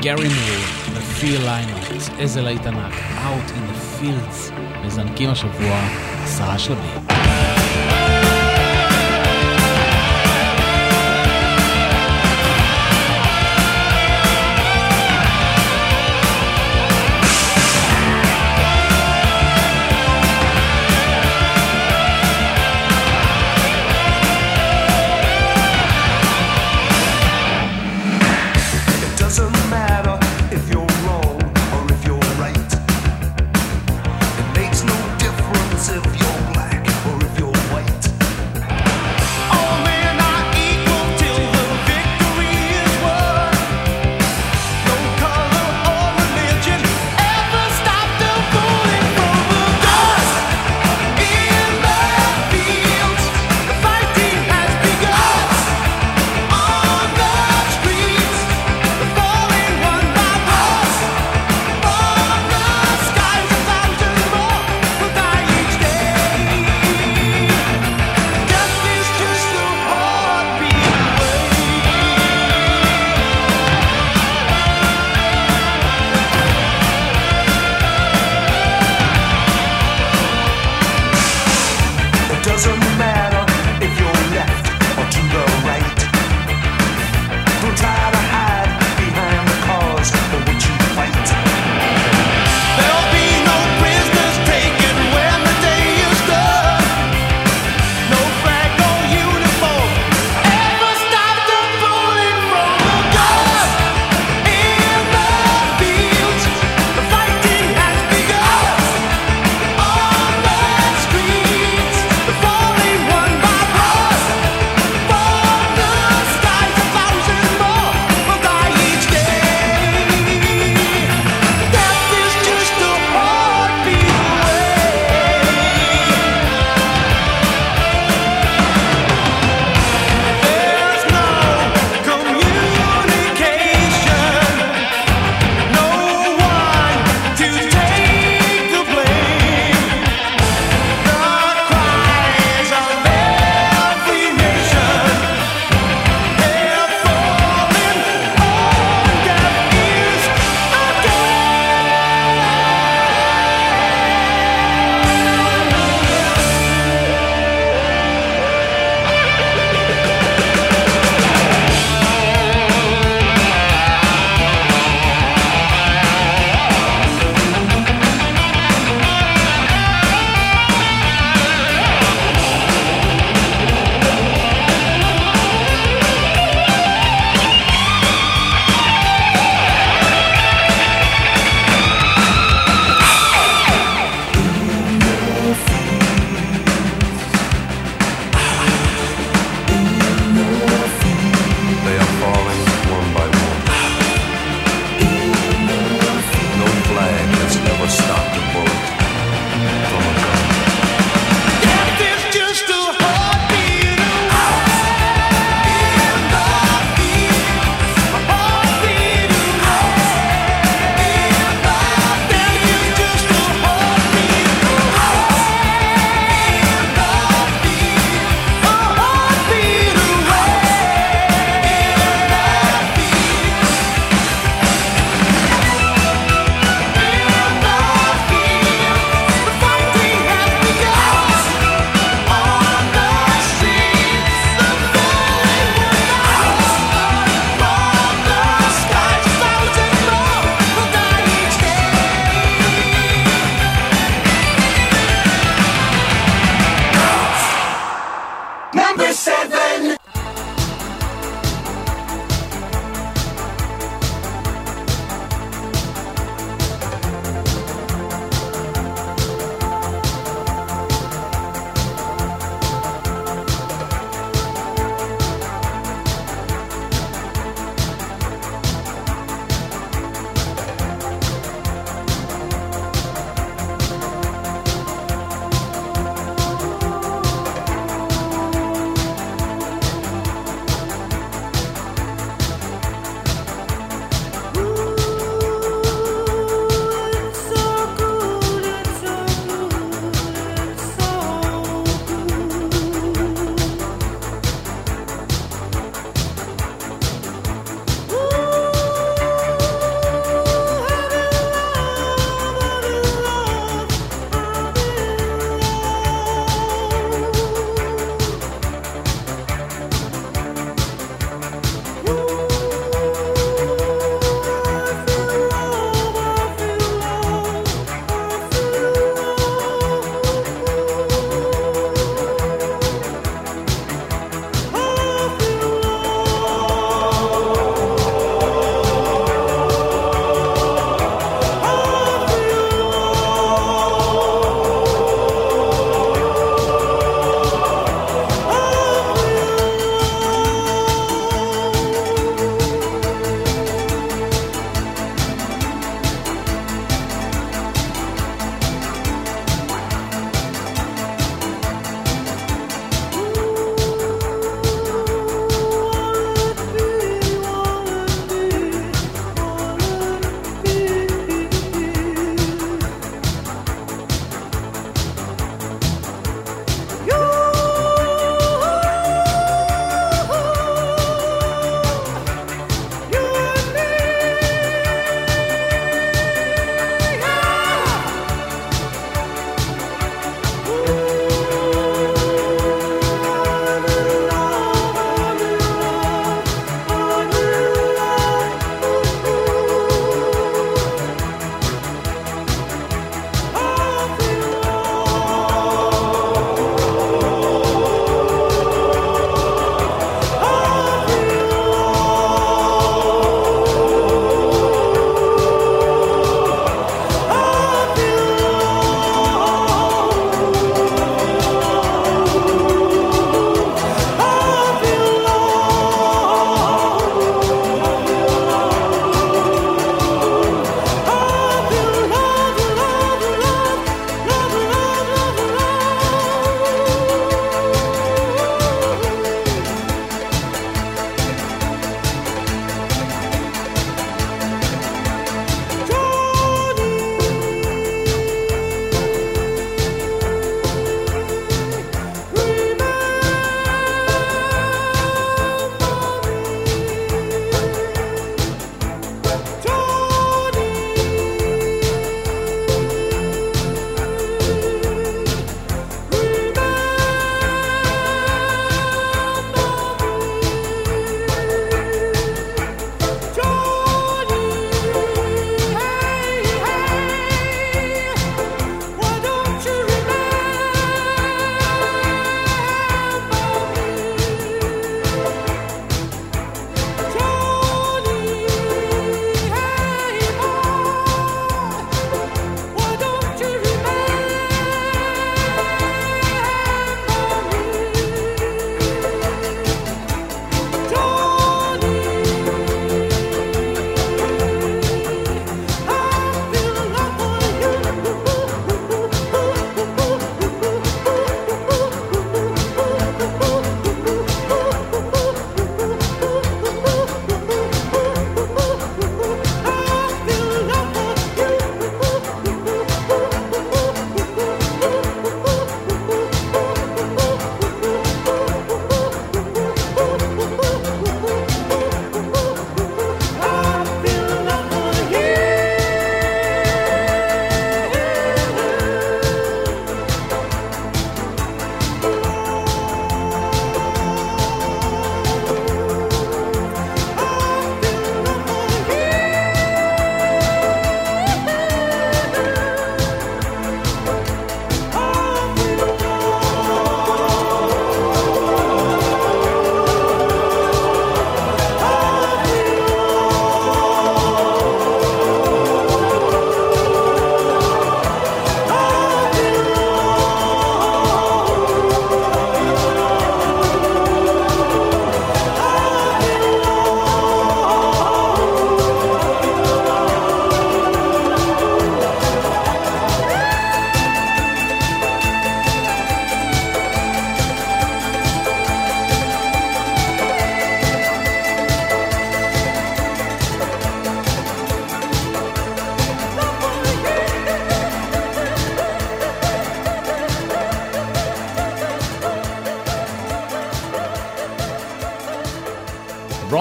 [0.00, 4.52] גארי מור, The Line איזה להיט ענק, Out in the Fields,
[4.86, 5.80] מזנקים השבוע
[6.24, 7.09] עשרה שלבים.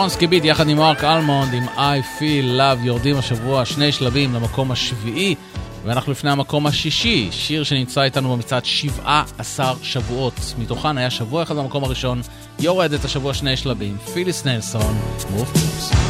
[0.10, 4.72] סלונסקי ביט יחד עם מרק אלמונד עם I Feel Love יורדים השבוע שני שלבים למקום
[4.72, 5.36] השביעי
[5.86, 11.84] ואנחנו לפני המקום השישי, שיר שנמצא איתנו במצעד 17 שבועות, מתוכן היה שבוע אחד במקום
[11.84, 12.22] הראשון,
[12.60, 15.00] יורד את השבוע שני שלבים, פיליס נלסון,
[15.32, 16.09] מוב פלוס.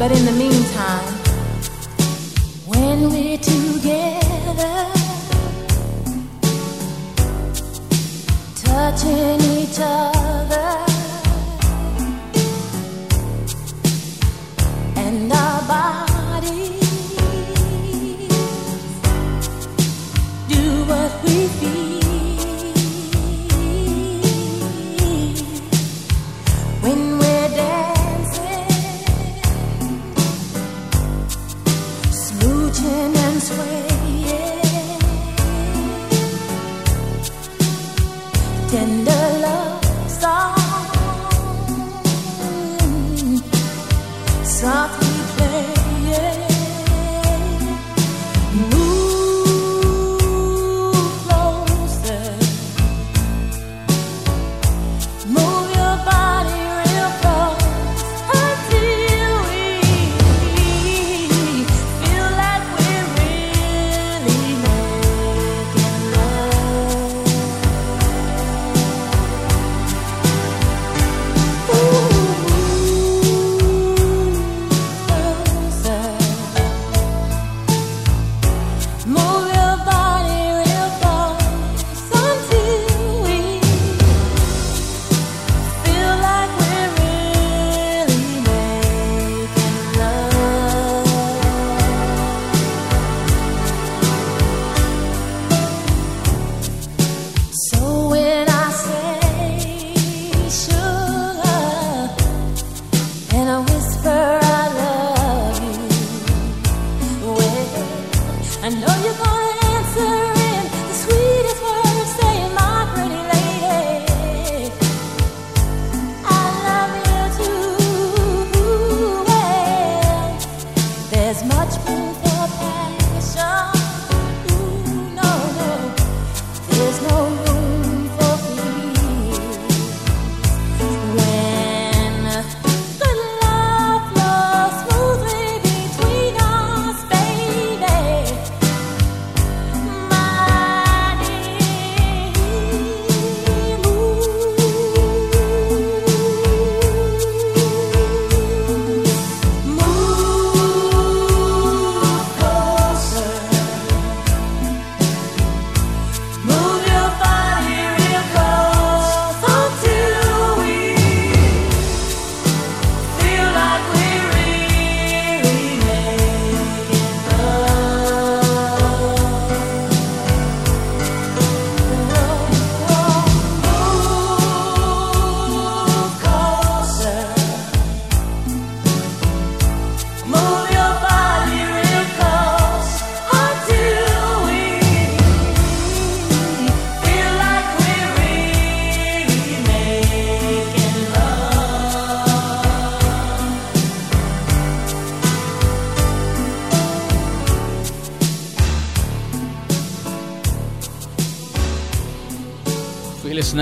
[0.00, 1.19] But in the meantime,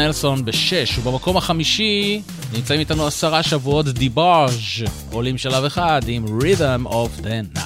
[0.09, 2.23] נלסון בשש, ובמקום החמישי
[2.53, 4.53] נמצאים איתנו עשרה שבועות דיבאז'
[5.13, 7.58] עולים שלב אחד עם Rhythm of the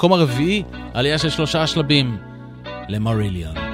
[0.00, 0.62] ובמקום הרביעי
[0.94, 2.16] עלייה של שלושה שלבים
[2.88, 3.69] למריליון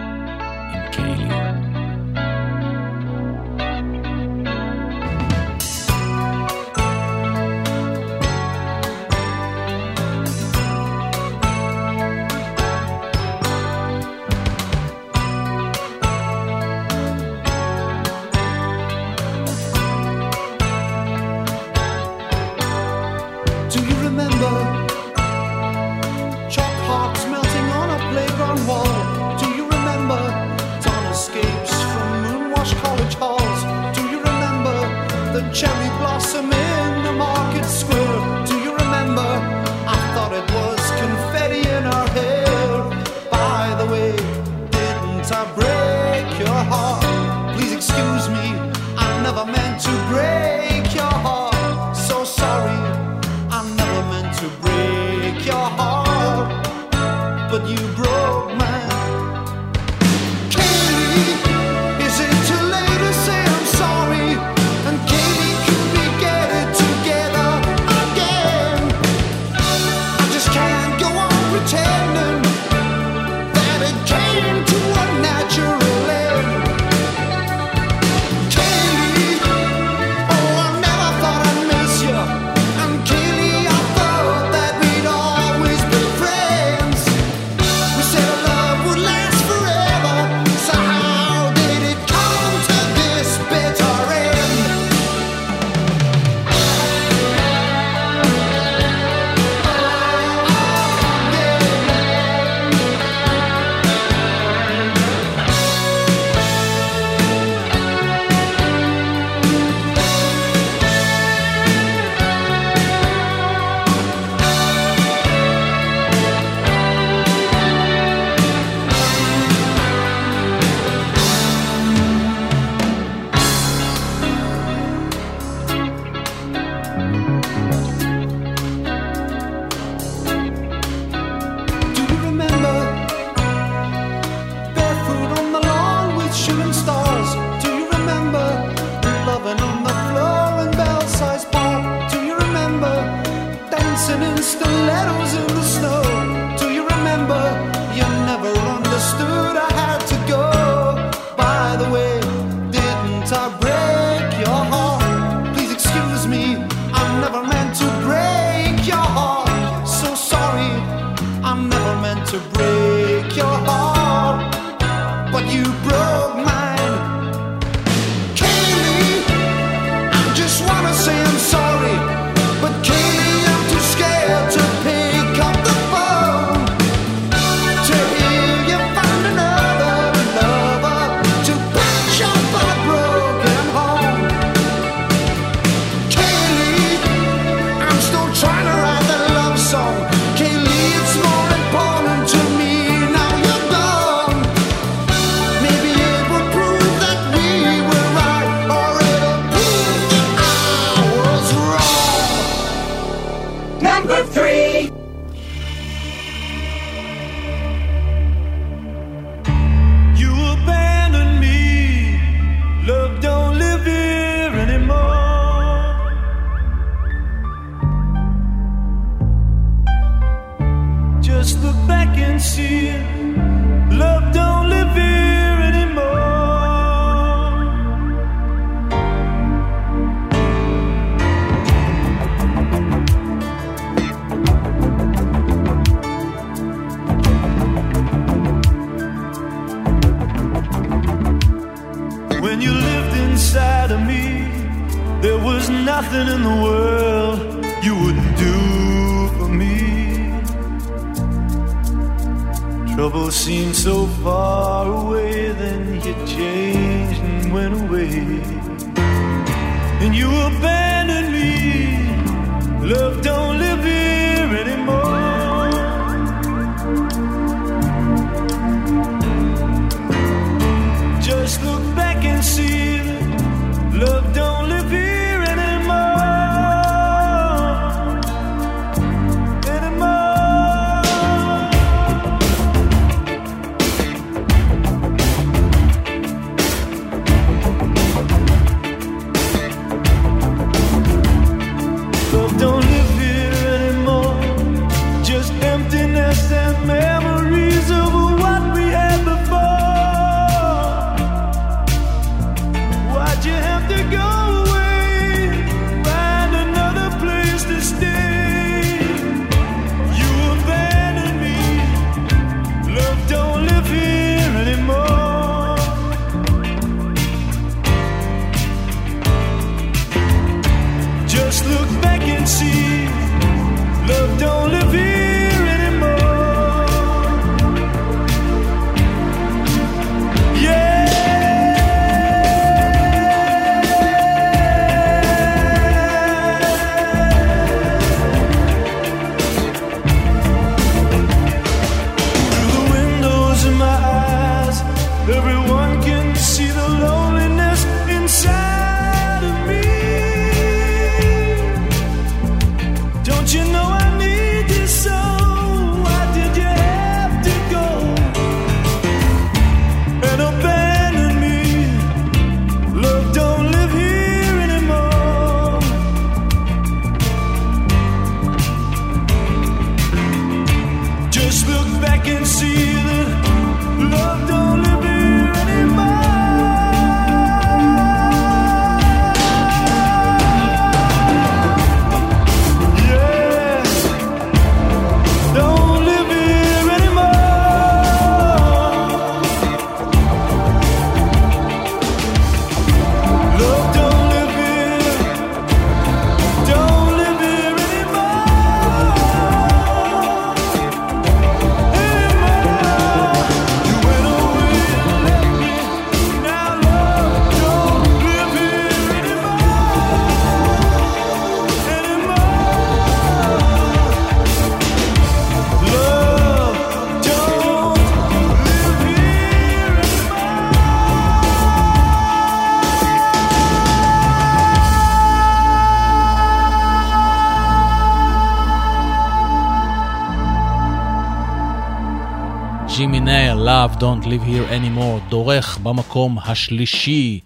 [433.98, 437.40] Don't Live Here Anymore דורך במקום השלישי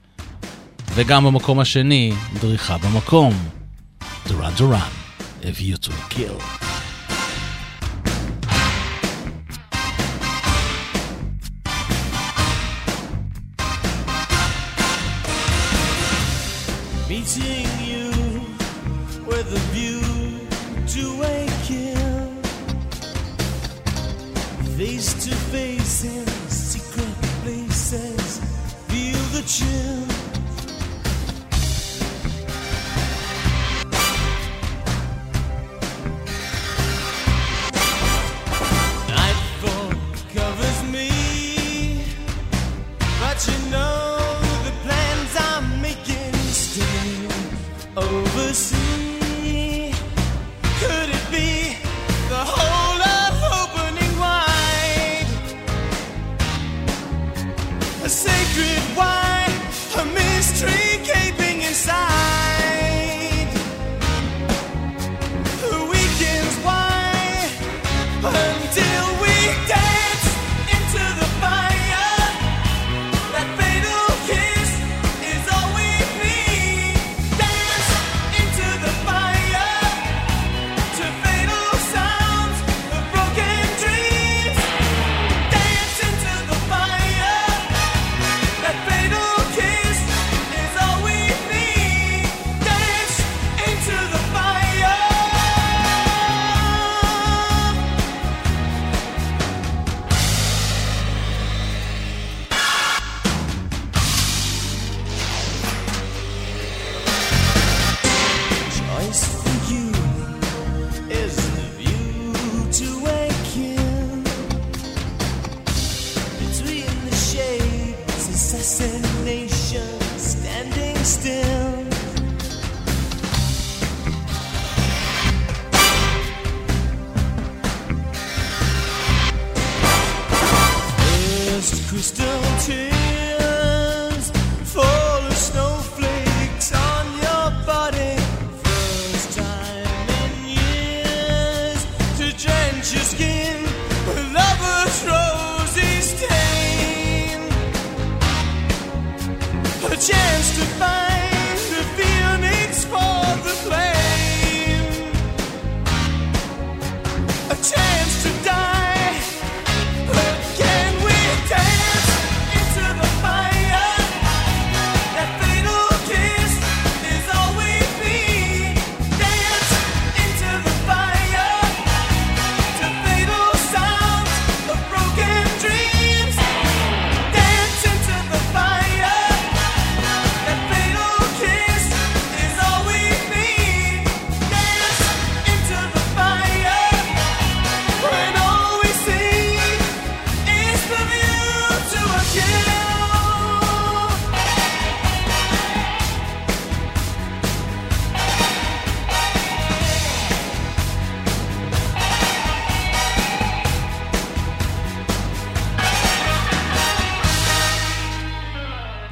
[0.95, 3.33] וגם במקום השני דריכה במקום.
[4.29, 4.89] דורן דורן,
[5.43, 6.70] If You To Kill.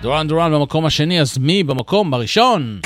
[0.09, 2.81] דוראן דוראן במקום השני, אז מי במקום הראשון?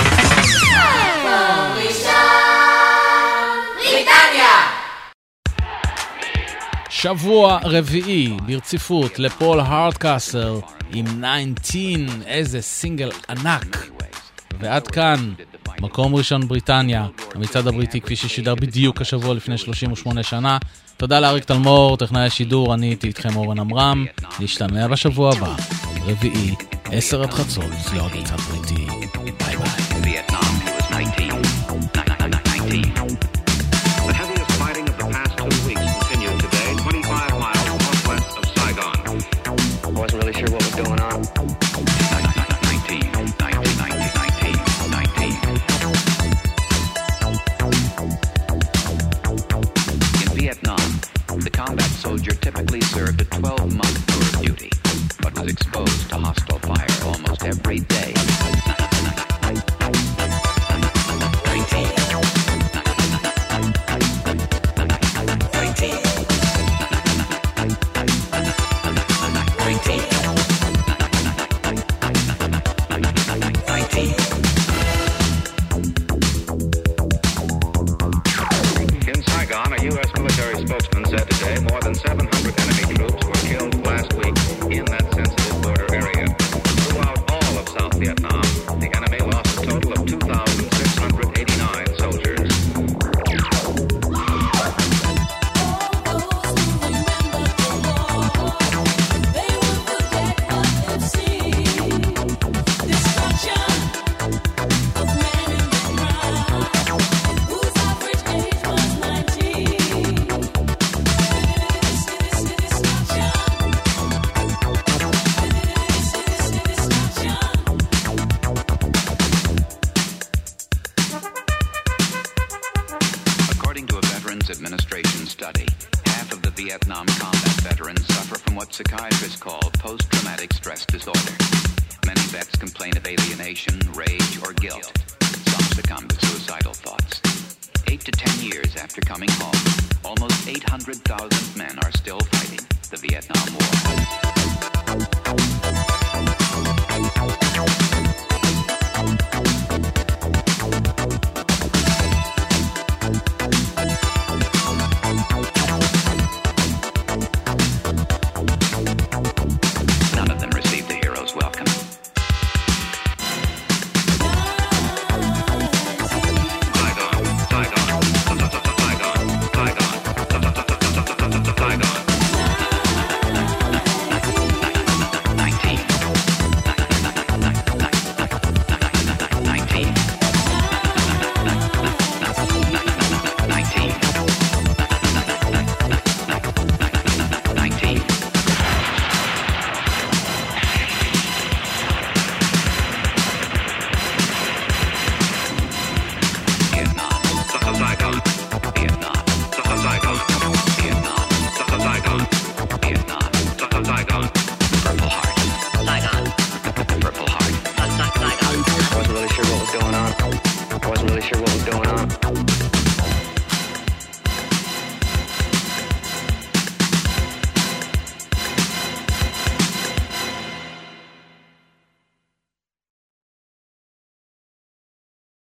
[6.91, 10.59] שבוע רביעי ברציפות לפול הרדקאסר
[10.93, 11.07] עם
[11.63, 11.97] 19,
[12.27, 13.91] איזה סינגל ענק.
[14.61, 15.33] ועד כאן,
[15.81, 20.59] מקום ראשון בריטניה, המצעד הבריטי כפי ששודר בדיוק השבוע לפני 38 שנה.
[20.97, 24.07] תודה לאריק תלמור, טכנאי השידור, אני הייתי איתכם אורן עמרם,
[24.41, 25.55] להשתמע בשבוע הבא.
[26.07, 26.55] רביעי,
[26.85, 27.73] 10 עד חצות,
[28.25, 28.87] קצת ריטי.
[55.43, 58.32] was exposed to hostile fire almost every day.